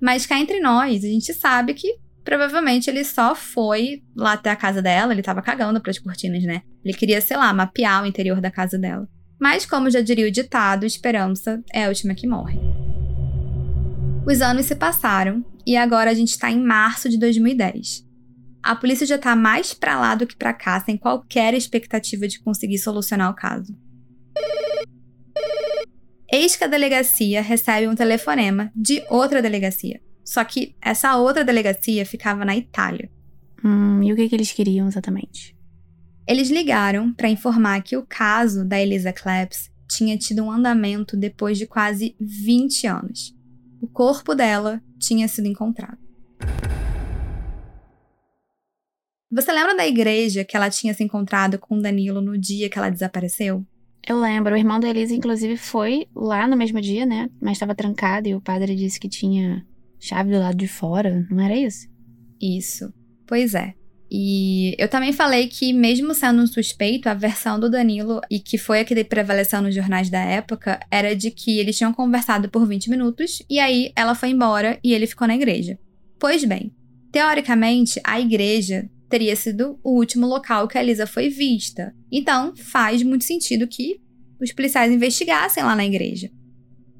[0.00, 4.56] Mas cá entre nós, a gente sabe que provavelmente ele só foi lá até a
[4.56, 6.62] casa dela, ele tava cagando pras cortinas, né?
[6.84, 9.08] Ele queria, sei lá, mapear o interior da casa dela.
[9.38, 12.58] Mas, como já diria o ditado, esperança é a última que morre.
[14.26, 18.09] Os anos se passaram e agora a gente está em março de 2010.
[18.62, 22.40] A polícia já está mais para lá do que para cá, sem qualquer expectativa de
[22.40, 23.74] conseguir solucionar o caso.
[26.32, 30.00] Eis que a delegacia recebe um telefonema de outra delegacia.
[30.24, 33.10] Só que essa outra delegacia ficava na Itália.
[33.64, 35.56] Hum, e o que, que eles queriam exatamente?
[36.26, 41.58] Eles ligaram para informar que o caso da Elisa Claps tinha tido um andamento depois
[41.58, 43.34] de quase 20 anos.
[43.80, 45.98] O corpo dela tinha sido encontrado.
[49.32, 52.90] Você lembra da igreja que ela tinha se encontrado com Danilo no dia que ela
[52.90, 53.64] desapareceu?
[54.06, 54.54] Eu lembro.
[54.54, 57.30] O irmão da Elisa, inclusive, foi lá no mesmo dia, né?
[57.40, 59.64] Mas estava trancado e o padre disse que tinha
[60.00, 61.24] chave do lado de fora.
[61.30, 61.86] Não era isso?
[62.40, 62.92] Isso.
[63.24, 63.74] Pois é.
[64.10, 68.58] E eu também falei que, mesmo sendo um suspeito, a versão do Danilo, e que
[68.58, 72.66] foi a que prevaleceu nos jornais da época, era de que eles tinham conversado por
[72.66, 75.78] 20 minutos e aí ela foi embora e ele ficou na igreja.
[76.18, 76.74] Pois bem,
[77.12, 81.92] teoricamente, a igreja teria sido o último local que a Lisa foi vista.
[82.10, 84.00] Então, faz muito sentido que
[84.40, 86.30] os policiais investigassem lá na igreja.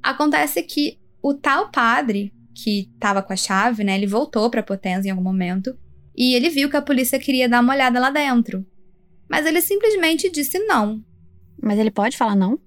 [0.03, 5.07] Acontece que o tal padre que estava com a chave, né, ele voltou para Potenza
[5.07, 5.79] em algum momento
[6.17, 8.67] e ele viu que a polícia queria dar uma olhada lá dentro.
[9.29, 11.03] Mas ele simplesmente disse não.
[11.63, 12.59] Mas ele pode falar não?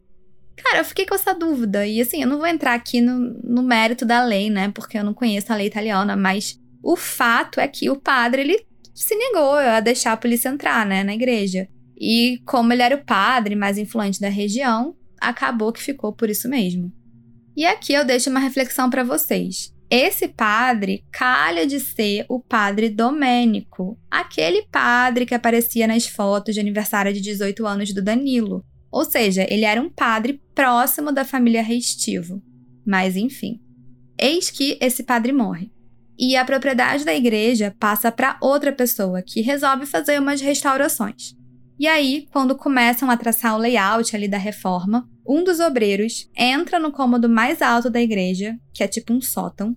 [0.56, 1.86] Cara, eu fiquei com essa dúvida.
[1.86, 4.72] E assim, eu não vou entrar aqui no, no mérito da lei, né?
[4.74, 8.66] Porque eu não conheço a lei italiana, mas o fato é que o padre, ele
[8.94, 11.68] se negou a deixar a polícia entrar, né, na igreja.
[12.00, 16.50] E como ele era o padre mais influente da região, acabou que ficou por isso
[16.50, 16.92] mesmo.
[17.56, 19.74] E aqui eu deixo uma reflexão para vocês.
[19.90, 26.60] Esse padre calha de ser o padre Domênico, aquele padre que aparecia nas fotos de
[26.60, 28.66] aniversário de 18 anos do Danilo.
[28.92, 32.42] Ou seja, ele era um padre próximo da família Restivo.
[32.86, 33.60] Mas enfim.
[34.18, 35.72] Eis que esse padre morre.
[36.18, 41.36] E a propriedade da igreja passa para outra pessoa que resolve fazer umas restaurações.
[41.80, 46.80] E aí, quando começam a traçar o layout ali da reforma, um dos obreiros entra
[46.80, 49.76] no cômodo mais alto da igreja, que é tipo um sótão,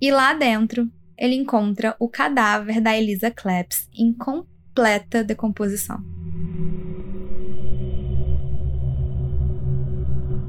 [0.00, 6.00] e lá dentro, ele encontra o cadáver da Elisa Claps em completa decomposição.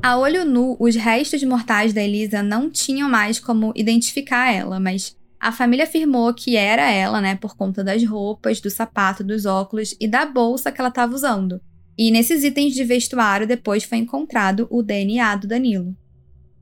[0.01, 5.17] A olho nu, os restos mortais da Elisa não tinham mais como identificar ela, mas
[5.37, 9.93] a família afirmou que era ela, né, por conta das roupas, do sapato, dos óculos
[9.99, 11.59] e da bolsa que ela estava usando.
[11.97, 15.93] E nesses itens de vestuário depois foi encontrado o DNA do Danilo.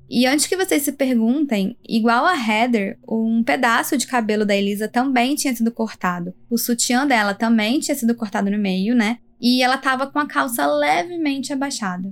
[0.09, 4.87] E antes que vocês se perguntem, igual a Heather, um pedaço de cabelo da Elisa
[4.87, 6.33] também tinha sido cortado.
[6.49, 9.19] O sutiã dela também tinha sido cortado no meio, né?
[9.39, 12.11] E ela estava com a calça levemente abaixada.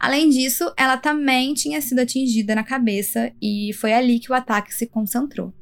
[0.00, 4.74] Além disso, ela também tinha sido atingida na cabeça e foi ali que o ataque
[4.74, 5.52] se concentrou.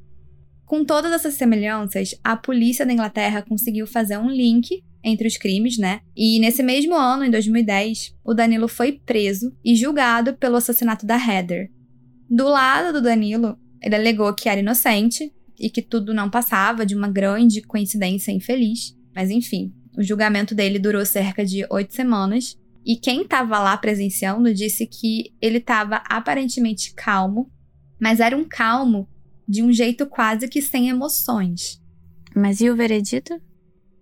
[0.64, 5.76] Com todas essas semelhanças, a polícia da Inglaterra conseguiu fazer um link entre os crimes,
[5.76, 6.00] né?
[6.16, 11.16] E nesse mesmo ano, em 2010, o Danilo foi preso e julgado pelo assassinato da
[11.16, 11.70] Heather.
[12.30, 16.94] Do lado do Danilo, ele alegou que era inocente e que tudo não passava de
[16.94, 18.94] uma grande coincidência infeliz.
[19.14, 22.56] Mas enfim, o julgamento dele durou cerca de oito semanas.
[22.88, 27.52] E quem estava lá presenciando disse que ele estava aparentemente calmo,
[28.00, 29.06] mas era um calmo
[29.46, 31.82] de um jeito quase que sem emoções.
[32.34, 33.38] Mas e o veredito?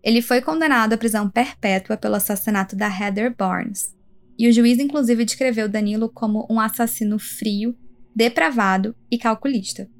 [0.04, 3.92] Ele foi condenado à prisão perpétua pelo assassinato da Heather Barnes.
[4.38, 7.76] E o juiz, inclusive, descreveu Danilo como um assassino frio,
[8.14, 9.90] depravado e calculista.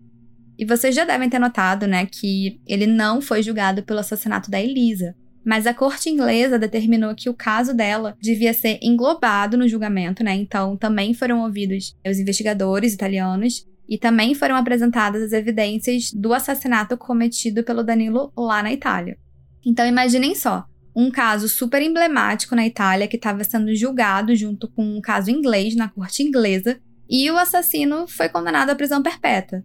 [0.57, 4.61] E vocês já devem ter notado, né, que ele não foi julgado pelo assassinato da
[4.61, 5.17] Elisa,
[5.47, 10.35] mas a corte inglesa determinou que o caso dela devia ser englobado no julgamento, né?
[10.35, 16.99] Então também foram ouvidos os investigadores italianos e também foram apresentadas as evidências do assassinato
[16.99, 19.17] cometido pelo Danilo lá na Itália.
[19.65, 20.65] Então imaginem só,
[20.97, 25.77] um caso super emblemático na Itália que estava sendo julgado junto com um caso inglês
[25.77, 29.63] na corte inglesa e o assassino foi condenado à prisão perpétua.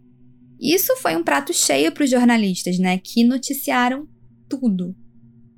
[0.60, 4.06] Isso foi um prato cheio para os jornalistas, né, que noticiaram
[4.48, 4.94] tudo.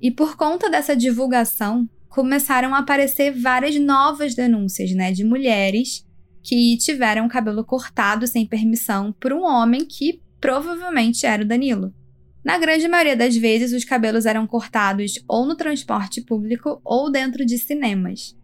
[0.05, 6.05] E por conta dessa divulgação, começaram a aparecer várias novas denúncias, né, de mulheres
[6.43, 11.91] que tiveram o cabelo cortado sem permissão por um homem que provavelmente era o Danilo.
[12.43, 17.43] Na grande maioria das vezes, os cabelos eram cortados ou no transporte público ou dentro
[17.43, 18.37] de cinemas.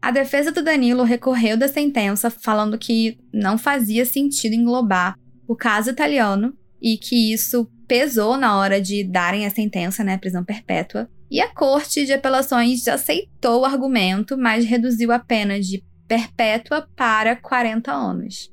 [0.00, 5.90] A defesa do Danilo recorreu da sentença, falando que não fazia sentido englobar o caso
[5.90, 11.10] italiano e que isso pesou na hora de darem a sentença, né, prisão perpétua.
[11.30, 17.36] E a Corte de Apelações aceitou o argumento, mas reduziu a pena de perpétua para
[17.36, 18.50] 40 anos.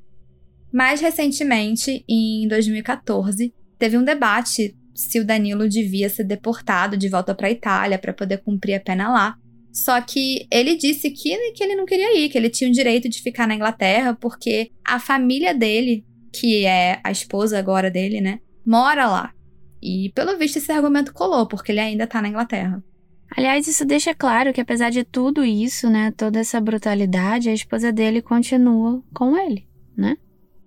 [0.73, 7.33] Mais recentemente, em 2014, teve um debate se o Danilo devia ser deportado de volta
[7.33, 9.37] para a Itália para poder cumprir a pena lá.
[9.71, 13.07] Só que ele disse que, que ele não queria ir, que ele tinha o direito
[13.07, 18.41] de ficar na Inglaterra, porque a família dele, que é a esposa agora dele, né,
[18.65, 19.33] mora lá.
[19.81, 22.83] E pelo visto esse argumento colou, porque ele ainda tá na Inglaterra.
[23.35, 27.91] Aliás, isso deixa claro que apesar de tudo isso, né, toda essa brutalidade, a esposa
[27.91, 30.17] dele continua com ele, né?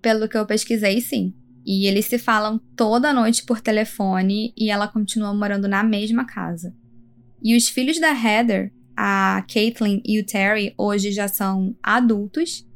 [0.00, 1.34] Pelo que eu pesquisei, sim.
[1.64, 6.74] E eles se falam toda noite por telefone e ela continua morando na mesma casa.
[7.42, 12.66] E os filhos da Heather, a Caitlyn e o Terry, hoje já são adultos.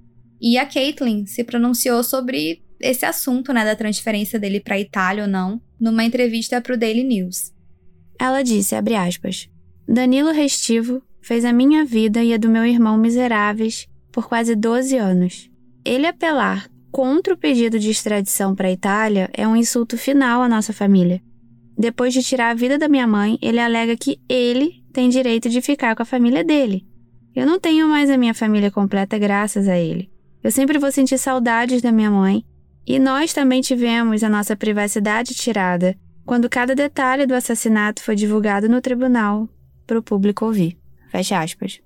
[0.41, 5.29] E a Caitlyn se pronunciou sobre esse assunto, né, da transferência dele para Itália ou
[5.29, 7.53] não, numa entrevista para o Daily News.
[8.19, 9.49] Ela disse, abre aspas,
[9.87, 14.97] Danilo Restivo fez a minha vida e a do meu irmão miseráveis por quase 12
[14.97, 15.51] anos.
[15.85, 20.73] Ele apelar contra o pedido de extradição para Itália é um insulto final à nossa
[20.73, 21.23] família.
[21.77, 25.61] Depois de tirar a vida da minha mãe, ele alega que ele tem direito de
[25.61, 26.87] ficar com a família dele.
[27.35, 30.11] Eu não tenho mais a minha família completa graças a ele.
[30.43, 32.43] Eu sempre vou sentir saudades da minha mãe,
[32.87, 38.69] e nós também tivemos a nossa privacidade tirada quando cada detalhe do assassinato foi divulgado
[38.69, 39.49] no tribunal
[39.87, 40.79] para o público ouvir.
[41.11, 41.81] Fecha aspas.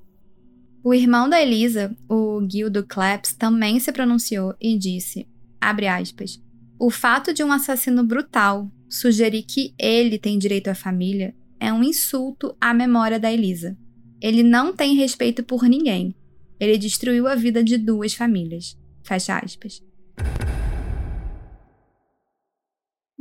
[0.83, 5.29] O irmão da Elisa, o Gildo Claps, também se pronunciou e disse,
[5.61, 6.43] abre aspas,
[6.79, 11.85] o fato de um assassino brutal sugerir que ele tem direito à família é um
[11.85, 13.77] insulto à memória da Elisa.
[14.21, 16.15] Ele não tem respeito por ninguém.
[16.59, 18.79] Ele destruiu a vida de duas famílias.
[19.03, 19.83] Fecha aspas.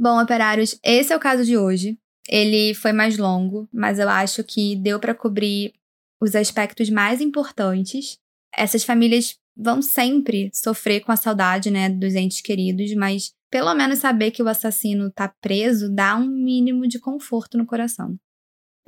[0.01, 1.99] Bom, operários, esse é o caso de hoje.
[2.29, 5.73] Ele foi mais longo, mas eu acho que deu para cobrir
[6.21, 8.17] os aspectos mais importantes.
[8.55, 13.99] Essas famílias vão sempre sofrer com a saudade, né, dos entes queridos, mas pelo menos
[13.99, 18.15] saber que o assassino tá preso dá um mínimo de conforto no coração.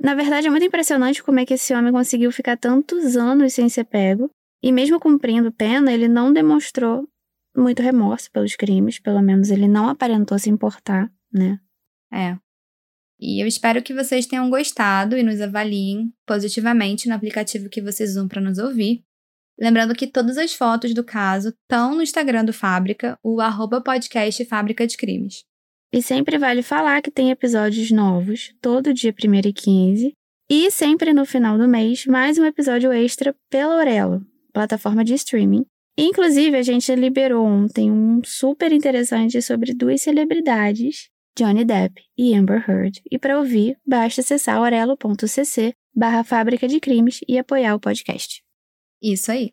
[0.00, 3.68] Na verdade, é muito impressionante como é que esse homem conseguiu ficar tantos anos sem
[3.68, 4.30] ser pego,
[4.62, 7.06] e mesmo cumprindo pena, ele não demonstrou
[7.56, 11.58] muito remorso pelos crimes, pelo menos ele não aparentou se importar, né?
[12.12, 12.36] É.
[13.20, 18.10] E eu espero que vocês tenham gostado e nos avaliem positivamente no aplicativo que vocês
[18.10, 19.04] usam para nos ouvir.
[19.58, 24.44] Lembrando que todas as fotos do caso estão no Instagram do Fábrica, o arroba podcast
[24.46, 25.44] Fábrica de Crimes.
[25.92, 30.12] E sempre vale falar que tem episódios novos, todo dia 1 e 15,
[30.50, 35.64] e sempre no final do mês, mais um episódio extra pela Orelo, plataforma de streaming.
[35.96, 42.62] Inclusive, a gente liberou ontem um super interessante sobre duas celebridades Johnny Depp e Amber
[42.68, 43.00] Heard.
[43.10, 48.42] E para ouvir, basta acessar orelo.cc barra Fábrica de Crimes e apoiar o podcast.
[49.02, 49.52] Isso aí.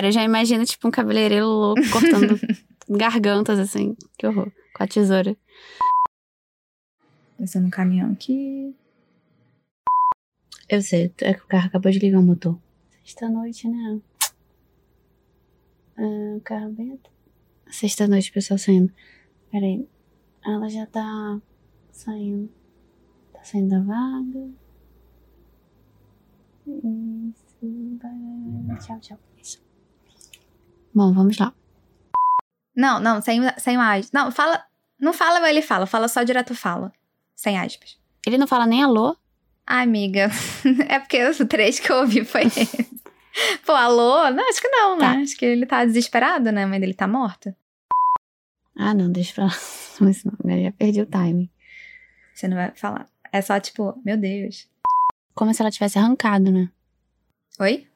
[0.00, 2.40] Cara, eu já imagino, tipo, um cabeleireiro louco cortando
[2.88, 3.94] gargantas, assim.
[4.16, 4.50] Que horror.
[4.74, 5.36] Com a tesoura.
[7.36, 8.74] Pensando no caminhão aqui.
[10.66, 12.58] Eu sei, é que o carro acabou de ligar o motor.
[13.04, 14.00] Sexta-noite, né?
[15.98, 16.98] Ah, o carro bem.
[17.70, 18.90] Sexta-noite, pessoal saindo.
[19.52, 19.86] Peraí.
[20.42, 21.38] Ela já tá
[21.92, 22.50] saindo.
[23.34, 24.48] Tá saindo da vaga.
[26.66, 27.36] Isso.
[28.86, 29.29] Tchau, tchau.
[30.94, 31.52] Bom, vamos lá.
[32.76, 34.10] Não, não, sem, sem mais.
[34.12, 34.64] Não, fala.
[34.98, 35.86] Não fala, ele fala.
[35.86, 36.92] Fala só direto fala.
[37.34, 37.98] Sem aspas.
[38.26, 39.16] Ele não fala nem alô?
[39.66, 40.28] Ai, amiga.
[40.88, 42.88] é porque o trecho que eu ouvi foi esse.
[43.64, 44.30] Pô, alô?
[44.30, 45.14] Não, acho que não, né?
[45.14, 45.20] Tá.
[45.20, 46.64] Acho que ele tá desesperado, né?
[46.64, 47.56] A mãe dele tá morta.
[48.76, 49.52] Ah, não, deixa pra lá.
[50.00, 51.50] Mas não, eu já perdi o timing.
[52.34, 53.06] Você não vai falar.
[53.32, 54.68] É só tipo, meu Deus.
[55.34, 56.70] Como se ela tivesse arrancado, né?
[57.58, 57.86] Oi?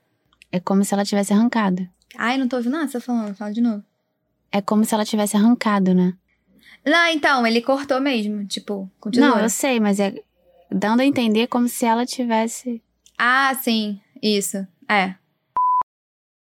[0.52, 1.88] É como se ela tivesse arrancado.
[2.16, 3.84] Ai, não tô ouvindo nada, você tá falando, fala de novo.
[4.52, 6.14] É como se ela tivesse arrancado, né?
[6.84, 9.36] Não, então, ele cortou mesmo, tipo, com tesoura.
[9.36, 10.14] Não, eu sei, mas é
[10.70, 12.82] dando a entender como se ela tivesse.
[13.18, 14.00] Ah, sim.
[14.22, 14.66] Isso.
[14.88, 15.14] É.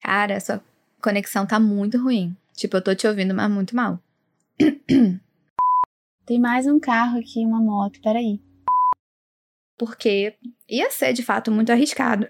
[0.02, 0.62] Cara, sua
[1.02, 2.36] conexão tá muito ruim.
[2.54, 4.00] Tipo, eu tô te ouvindo, mas muito mal.
[6.26, 8.00] Tem mais um carro aqui, uma moto.
[8.02, 8.40] Peraí.
[9.78, 10.38] Porque
[10.70, 12.28] ia ser, de fato, muito arriscado.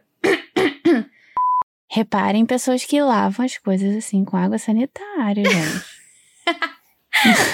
[1.95, 5.85] Reparem pessoas que lavam as coisas assim com água sanitária, gente.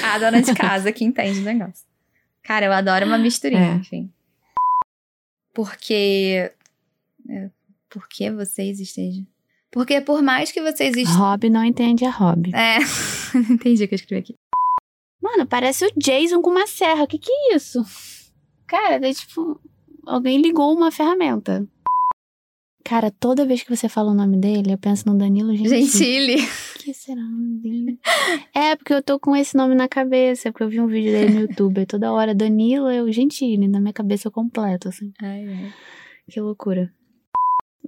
[0.02, 1.86] A dona de casa que entende o negócio.
[2.42, 3.76] Cara, eu adoro uma misturinha, É.
[3.76, 4.10] enfim.
[5.54, 6.52] Porque.
[7.30, 7.50] é,
[7.90, 9.28] Por que vocês estejam.
[9.72, 11.18] Porque por mais que vocês estejam.
[11.20, 12.50] Rob não entende a Rob.
[12.56, 12.78] É,
[13.36, 14.36] não entendi o que eu escrevi aqui.
[15.22, 17.04] Mano, parece o Jason com uma serra.
[17.04, 17.84] O que que é isso?
[18.66, 19.60] Cara, é tipo...
[20.08, 21.68] Alguém ligou uma ferramenta.
[22.84, 25.86] Cara, toda vez que você fala o nome dele, eu penso no Danilo Gentili.
[25.86, 26.36] Gentile.
[26.76, 28.00] O que será o nome dele?
[28.54, 31.34] É, porque eu tô com esse nome na cabeça, porque eu vi um vídeo dele
[31.34, 31.86] no YouTube.
[31.86, 35.12] Toda hora, Danilo é o Gentili, na minha cabeça eu completo, assim.
[35.22, 35.74] Ai, ai.
[36.30, 36.92] Que loucura.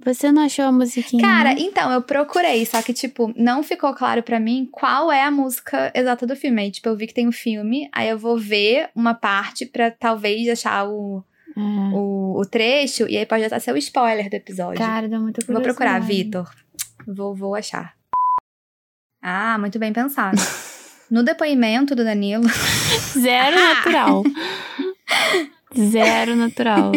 [0.04, 1.22] Você não achou a musiquinha?
[1.22, 5.30] Cara, então, eu procurei, só que, tipo, não ficou claro pra mim qual é a
[5.30, 6.60] música exata do filme.
[6.62, 9.90] Aí, tipo, eu vi que tem um filme, aí eu vou ver uma parte pra
[9.90, 11.22] talvez achar o,
[11.56, 11.94] É.
[11.94, 14.78] o, o trecho, e aí pode até ser o spoiler do episódio.
[14.78, 16.24] Cara, dá muita vou procurar, curiosidade.
[16.24, 16.50] Vitor.
[17.06, 17.94] Vou, vou achar.
[19.20, 20.36] Ah, muito bem pensado.
[21.10, 22.44] No depoimento do Danilo,
[23.18, 24.22] Zero natural.
[25.76, 26.92] Zero natural.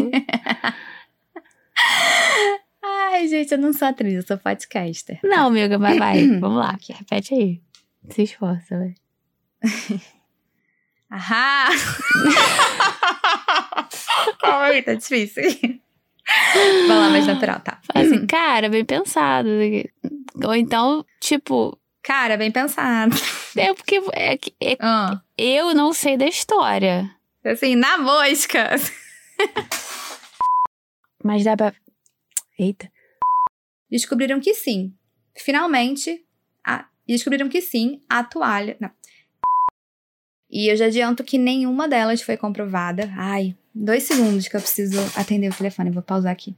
[2.83, 5.19] Ai, gente, eu não sou atriz, eu sou podcaster.
[5.23, 6.27] Não, amiga, mas vai.
[6.39, 6.77] Vamos lá.
[6.89, 7.61] Repete aí.
[8.09, 8.95] Se esforça, vai.
[11.09, 11.69] Ahá!
[14.39, 15.43] Calma aí, tá difícil.
[16.87, 17.79] Vai lá, mais natural, tá.
[17.83, 19.47] Fala assim, cara, bem pensado.
[20.43, 23.15] Ou então, tipo, Cara, bem pensado.
[23.55, 27.09] é porque é que- é- Ah, eu não sei da história.
[27.43, 28.71] assim, na mosca.
[31.23, 31.73] Mas dá pra.
[32.57, 32.91] Eita.
[33.89, 34.93] Descobriram que sim.
[35.37, 36.23] Finalmente,
[36.65, 36.85] a...
[37.07, 38.77] descobriram que sim, a toalha.
[38.79, 38.89] Não.
[40.55, 43.11] E eu já adianto que nenhuma delas foi comprovada.
[43.17, 46.55] Ai, dois segundos que eu preciso atender o telefone, vou pausar aqui.